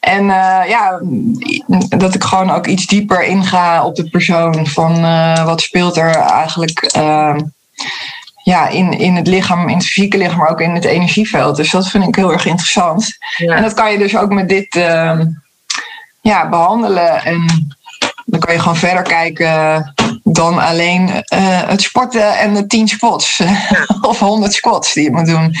En 0.00 0.24
uh, 0.24 0.62
ja, 0.68 1.00
dat 1.88 2.14
ik 2.14 2.24
gewoon 2.24 2.50
ook 2.50 2.66
iets 2.66 2.86
dieper 2.86 3.24
inga 3.24 3.84
op 3.84 3.96
de 3.96 4.10
persoon. 4.10 4.66
Van 4.66 5.04
uh, 5.04 5.44
wat 5.44 5.60
speelt 5.60 5.96
er 5.96 6.14
eigenlijk 6.14 6.94
uh, 6.96 7.36
ja, 8.42 8.68
in, 8.68 8.98
in 8.98 9.14
het 9.14 9.26
lichaam, 9.26 9.68
in 9.68 9.76
het 9.76 9.86
fysieke 9.86 10.18
lichaam, 10.18 10.38
maar 10.38 10.50
ook 10.50 10.60
in 10.60 10.74
het 10.74 10.84
energieveld. 10.84 11.56
Dus 11.56 11.70
dat 11.70 11.88
vind 11.88 12.08
ik 12.08 12.14
heel 12.14 12.32
erg 12.32 12.46
interessant. 12.46 13.18
Ja. 13.36 13.54
En 13.54 13.62
dat 13.62 13.74
kan 13.74 13.92
je 13.92 13.98
dus 13.98 14.16
ook 14.16 14.32
met 14.32 14.48
dit 14.48 14.76
ehm, 14.76 15.26
ja, 16.20 16.48
behandelen. 16.48 17.24
En 17.24 17.76
dan 18.24 18.40
kan 18.40 18.54
je 18.54 18.60
gewoon 18.60 18.76
verder 18.76 19.02
kijken 19.02 19.94
dan 20.22 20.58
alleen 20.58 21.08
uh, 21.08 21.68
het 21.68 21.82
sporten 21.82 22.38
en 22.38 22.54
de 22.54 22.66
10 22.66 22.88
squats. 22.88 23.42
of 24.02 24.18
100 24.18 24.52
squats 24.52 24.92
die 24.92 25.04
je 25.04 25.10
moet 25.10 25.26
doen. 25.26 25.54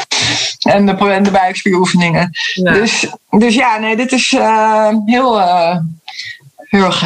en 0.74 0.86
de, 0.86 0.96
en 0.96 1.22
de 1.22 1.30
buikspieroefeningen. 1.30 2.30
Ja. 2.54 2.72
Dus, 2.72 3.06
dus 3.30 3.54
ja, 3.54 3.78
nee, 3.78 3.96
dit 3.96 4.12
is 4.12 4.32
uh, 4.32 4.88
heel, 5.06 5.38
uh, 5.38 5.76
heel 6.56 6.84
erg 6.84 7.04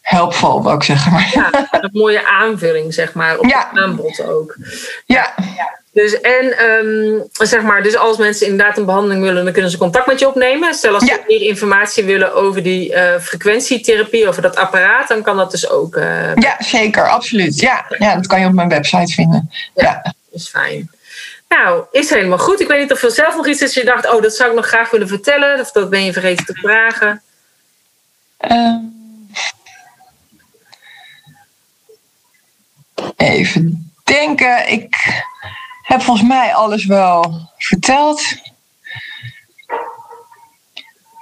helpvol, 0.00 0.62
wil 0.62 0.72
ik 0.72 0.82
zeggen. 0.82 1.12
Maar. 1.12 1.30
ja, 1.34 1.50
een 1.70 1.90
mooie 1.92 2.26
aanvulling, 2.26 2.94
zeg 2.94 3.14
maar, 3.14 3.38
op 3.38 3.46
ja. 3.46 3.68
het 3.70 3.78
aanbod 3.78 4.26
ook. 4.26 4.56
Ja. 5.06 5.34
ja. 5.56 5.78
Dus, 5.96 6.20
en 6.20 6.64
um, 6.64 7.24
zeg 7.32 7.62
maar, 7.62 7.82
dus 7.82 7.96
als 7.96 8.16
mensen 8.16 8.46
inderdaad 8.46 8.78
een 8.78 8.84
behandeling 8.84 9.22
willen, 9.22 9.44
dan 9.44 9.52
kunnen 9.52 9.70
ze 9.70 9.78
contact 9.78 10.06
met 10.06 10.18
je 10.18 10.28
opnemen. 10.28 10.74
Stel 10.74 10.94
als 10.94 11.04
ze 11.04 11.22
meer 11.26 11.40
informatie 11.40 12.04
willen 12.04 12.34
over 12.34 12.62
die 12.62 12.92
uh, 12.92 13.18
frequentietherapie, 13.18 14.28
over 14.28 14.42
dat 14.42 14.56
apparaat, 14.56 15.08
dan 15.08 15.22
kan 15.22 15.36
dat 15.36 15.50
dus 15.50 15.70
ook. 15.70 15.96
Uh, 15.96 16.34
ja, 16.34 16.56
zeker, 16.58 17.08
absoluut. 17.08 17.60
Ja. 17.60 17.86
ja, 17.98 18.14
dat 18.14 18.26
kan 18.26 18.40
je 18.40 18.46
op 18.46 18.52
mijn 18.52 18.68
website 18.68 19.12
vinden. 19.12 19.50
Ja, 19.74 20.00
ja. 20.02 20.14
is 20.32 20.48
fijn. 20.48 20.90
Nou, 21.48 21.84
is 21.90 22.10
helemaal 22.10 22.38
goed. 22.38 22.60
Ik 22.60 22.68
weet 22.68 22.80
niet 22.80 22.92
of 22.92 23.02
er 23.02 23.10
zelf 23.10 23.36
nog 23.36 23.46
iets 23.46 23.62
is 23.62 23.74
je 23.74 23.84
dacht, 23.84 24.12
oh, 24.14 24.22
dat 24.22 24.34
zou 24.34 24.50
ik 24.50 24.56
nog 24.56 24.66
graag 24.66 24.90
willen 24.90 25.08
vertellen, 25.08 25.60
of 25.60 25.72
dat 25.72 25.90
ben 25.90 26.04
je 26.04 26.12
vergeten 26.12 26.44
te 26.44 26.54
vragen. 26.54 27.22
Um, 28.50 28.94
even 33.16 33.92
denken. 34.04 34.68
Ik 34.68 34.96
heb 35.86 36.02
volgens 36.02 36.28
mij 36.28 36.54
alles 36.54 36.86
wel 36.86 37.40
verteld. 37.58 38.22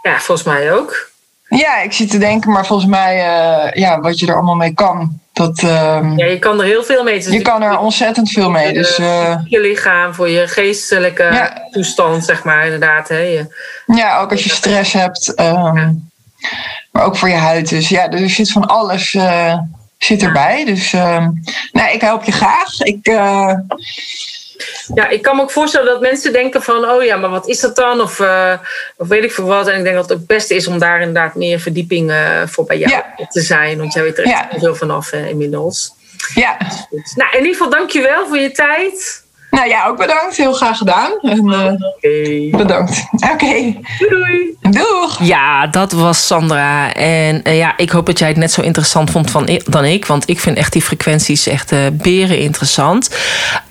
Ja, 0.02 0.20
volgens 0.20 0.46
mij 0.46 0.72
ook. 0.72 1.12
Ja, 1.48 1.80
ik 1.80 1.92
zit 1.92 2.10
te 2.10 2.18
denken, 2.18 2.50
maar 2.50 2.66
volgens 2.66 2.88
mij, 2.88 3.16
uh, 3.16 3.72
ja, 3.72 4.00
wat 4.00 4.18
je 4.18 4.26
er 4.26 4.34
allemaal 4.34 4.54
mee 4.54 4.74
kan. 4.74 5.20
Dat, 5.32 5.62
uh, 5.62 6.12
ja, 6.16 6.26
je 6.26 6.38
kan 6.38 6.60
er 6.60 6.66
heel 6.66 6.84
veel 6.84 7.02
mee. 7.02 7.18
Dus 7.18 7.32
je 7.32 7.42
kan 7.42 7.62
er 7.62 7.78
ontzettend 7.78 8.30
veel 8.30 8.50
mee. 8.50 8.72
Dus, 8.72 8.98
uh, 8.98 9.38
je 9.44 9.60
lichaam, 9.60 10.14
voor 10.14 10.28
je 10.28 10.48
geestelijke 10.48 11.22
ja. 11.22 11.68
toestand, 11.70 12.24
zeg 12.24 12.44
maar, 12.44 12.64
inderdaad. 12.64 13.08
Hè. 13.08 13.18
Je, 13.18 13.54
ja, 13.86 14.20
ook 14.20 14.30
als 14.30 14.44
je 14.44 14.50
stress 14.50 14.92
hebt. 14.92 15.40
Um, 15.40 15.76
ja. 15.76 15.94
Maar 16.90 17.04
ook 17.04 17.16
voor 17.16 17.28
je 17.28 17.34
huid. 17.34 17.68
Dus 17.68 17.88
ja, 17.88 18.10
er 18.10 18.30
zit 18.30 18.52
van 18.52 18.66
alles 18.66 19.12
uh, 19.12 19.58
zit 19.98 20.22
erbij. 20.22 20.64
Dus 20.64 20.92
nou, 21.72 21.92
ik 21.92 22.00
help 22.00 22.24
je 22.24 22.32
graag. 22.32 22.80
Ik 22.80 23.06
ja, 24.94 25.08
ik 25.08 25.22
kan 25.22 25.36
me 25.36 25.42
ook 25.42 25.50
voorstellen 25.50 25.86
dat 25.86 26.00
mensen 26.00 26.32
denken 26.32 26.62
van, 26.62 26.88
oh 26.88 27.02
ja, 27.02 27.16
maar 27.16 27.30
wat 27.30 27.48
is 27.48 27.60
dat 27.60 27.76
dan? 27.76 28.00
Of, 28.00 28.18
uh, 28.18 28.52
of 28.96 29.08
weet 29.08 29.24
ik 29.24 29.32
veel 29.32 29.46
wat. 29.46 29.68
En 29.68 29.78
ik 29.78 29.84
denk 29.84 29.96
dat 29.96 30.08
het 30.08 30.18
het 30.18 30.26
beste 30.26 30.54
is 30.54 30.66
om 30.66 30.78
daar 30.78 30.98
inderdaad 30.98 31.34
meer 31.34 31.60
verdieping 31.60 32.10
uh, 32.10 32.42
voor 32.46 32.64
bij 32.64 32.78
jou 32.78 32.90
ja. 32.90 33.26
te 33.28 33.40
zijn. 33.40 33.78
Want 33.78 33.92
jij 33.92 34.02
weet 34.02 34.18
er 34.18 34.24
echt 34.24 34.52
ja. 34.52 34.58
veel 34.58 34.74
vanaf 34.74 35.12
uh, 35.12 35.28
inmiddels. 35.28 35.92
Ja. 36.34 36.56
Nou, 37.14 37.30
in 37.30 37.38
ieder 37.38 37.52
geval 37.52 37.70
dankjewel 37.70 38.26
voor 38.26 38.38
je 38.38 38.50
tijd. 38.50 39.22
Nou 39.50 39.68
ja, 39.68 39.86
ook 39.86 39.96
bedankt. 39.96 40.36
Heel 40.36 40.52
graag 40.52 40.78
gedaan. 40.78 41.10
En, 41.22 41.46
uh, 41.46 41.72
okay. 41.96 42.50
Bedankt. 42.50 43.04
Oké. 43.32 43.32
Okay. 43.32 43.80
Doei, 43.98 44.56
Doeg. 44.60 45.18
Ja, 45.22 45.66
dat 45.66 45.92
was 45.92 46.26
Sandra. 46.26 46.92
En 46.92 47.40
uh, 47.44 47.58
ja, 47.58 47.76
ik 47.76 47.90
hoop 47.90 48.06
dat 48.06 48.18
jij 48.18 48.28
het 48.28 48.36
net 48.36 48.52
zo 48.52 48.60
interessant 48.60 49.10
vond 49.10 49.30
van, 49.30 49.60
dan 49.64 49.84
ik. 49.84 50.06
Want 50.06 50.28
ik 50.28 50.40
vind 50.40 50.56
echt 50.56 50.72
die 50.72 50.82
frequenties 50.82 51.46
echt 51.46 51.72
uh, 51.72 51.78
beren 51.92 52.38
interessant. 52.38 53.10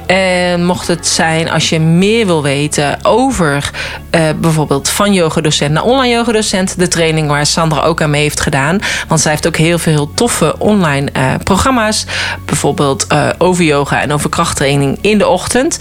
En 0.07 0.65
mocht 0.65 0.89
het 0.89 1.07
zijn 1.07 1.51
als 1.51 1.69
je 1.69 1.81
meer 1.81 2.27
wil 2.27 2.43
weten 2.43 3.05
over 3.05 3.71
uh, 4.15 4.29
bijvoorbeeld 4.41 4.89
van 4.89 5.13
yogadocent 5.13 5.73
naar 5.73 5.83
online 5.83 6.15
yogadocent 6.15 6.59
De 6.77 6.89
training 6.89 7.29
waar 7.29 7.47
Sandra 7.47 7.83
ook 7.83 8.03
aan 8.03 8.11
mee 8.11 8.23
heeft 8.23 8.41
gedaan. 8.41 8.79
Want 9.09 9.21
zij 9.21 9.31
heeft 9.31 9.47
ook 9.47 9.57
heel 9.57 9.79
veel 9.79 10.15
toffe 10.15 10.55
online 10.59 11.09
uh, 11.17 11.35
programma's. 11.45 12.07
Bijvoorbeeld 12.45 13.07
uh, 13.13 13.29
over 13.39 13.65
yoga 13.65 14.01
en 14.01 14.13
over 14.13 14.31
krachttraining 14.31 14.99
in 15.01 15.19
de 15.19 15.27
ochtend. 15.27 15.79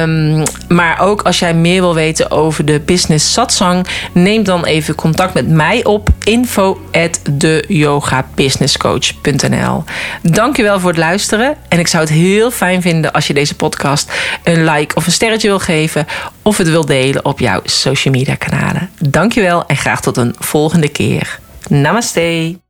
Um, 0.00 0.42
maar 0.68 1.00
ook 1.00 1.22
als 1.22 1.38
jij 1.38 1.54
meer 1.54 1.80
wil 1.80 1.94
weten 1.94 2.30
over 2.30 2.64
de 2.64 2.80
business 2.80 3.32
satsang, 3.32 3.86
neem 4.12 4.44
dan 4.44 4.64
even 4.64 4.94
contact 4.94 5.34
met 5.34 5.48
mij 5.48 5.84
op 5.84 6.08
info 6.24 6.80
at 6.92 7.20
deyogabusinesscoach.nl. 7.30 9.84
Dankjewel 10.22 10.80
voor 10.80 10.90
het 10.90 10.98
luisteren. 10.98 11.56
En 11.68 11.78
ik 11.78 11.88
zou 11.88 12.02
het 12.02 12.12
heel 12.12 12.50
fijn 12.50 12.82
vinden 12.82 13.12
als 13.12 13.26
je 13.26 13.34
deze 13.34 13.54
podcast 13.54 14.12
een 14.44 14.64
like 14.64 14.94
of 14.94 15.06
een 15.06 15.12
sterretje 15.12 15.48
wil 15.48 15.58
geven. 15.58 16.06
Of 16.42 16.58
het 16.58 16.68
wil 16.68 16.86
delen 16.86 17.24
op 17.24 17.38
jouw 17.38 17.60
social 17.64 18.14
media 18.14 18.34
kanalen. 18.34 18.90
Dankjewel 18.98 19.66
en 19.66 19.76
tot 20.00 20.16
een 20.16 20.34
volgende 20.38 20.88
keer. 20.88 21.38
Namaste. 21.68 22.62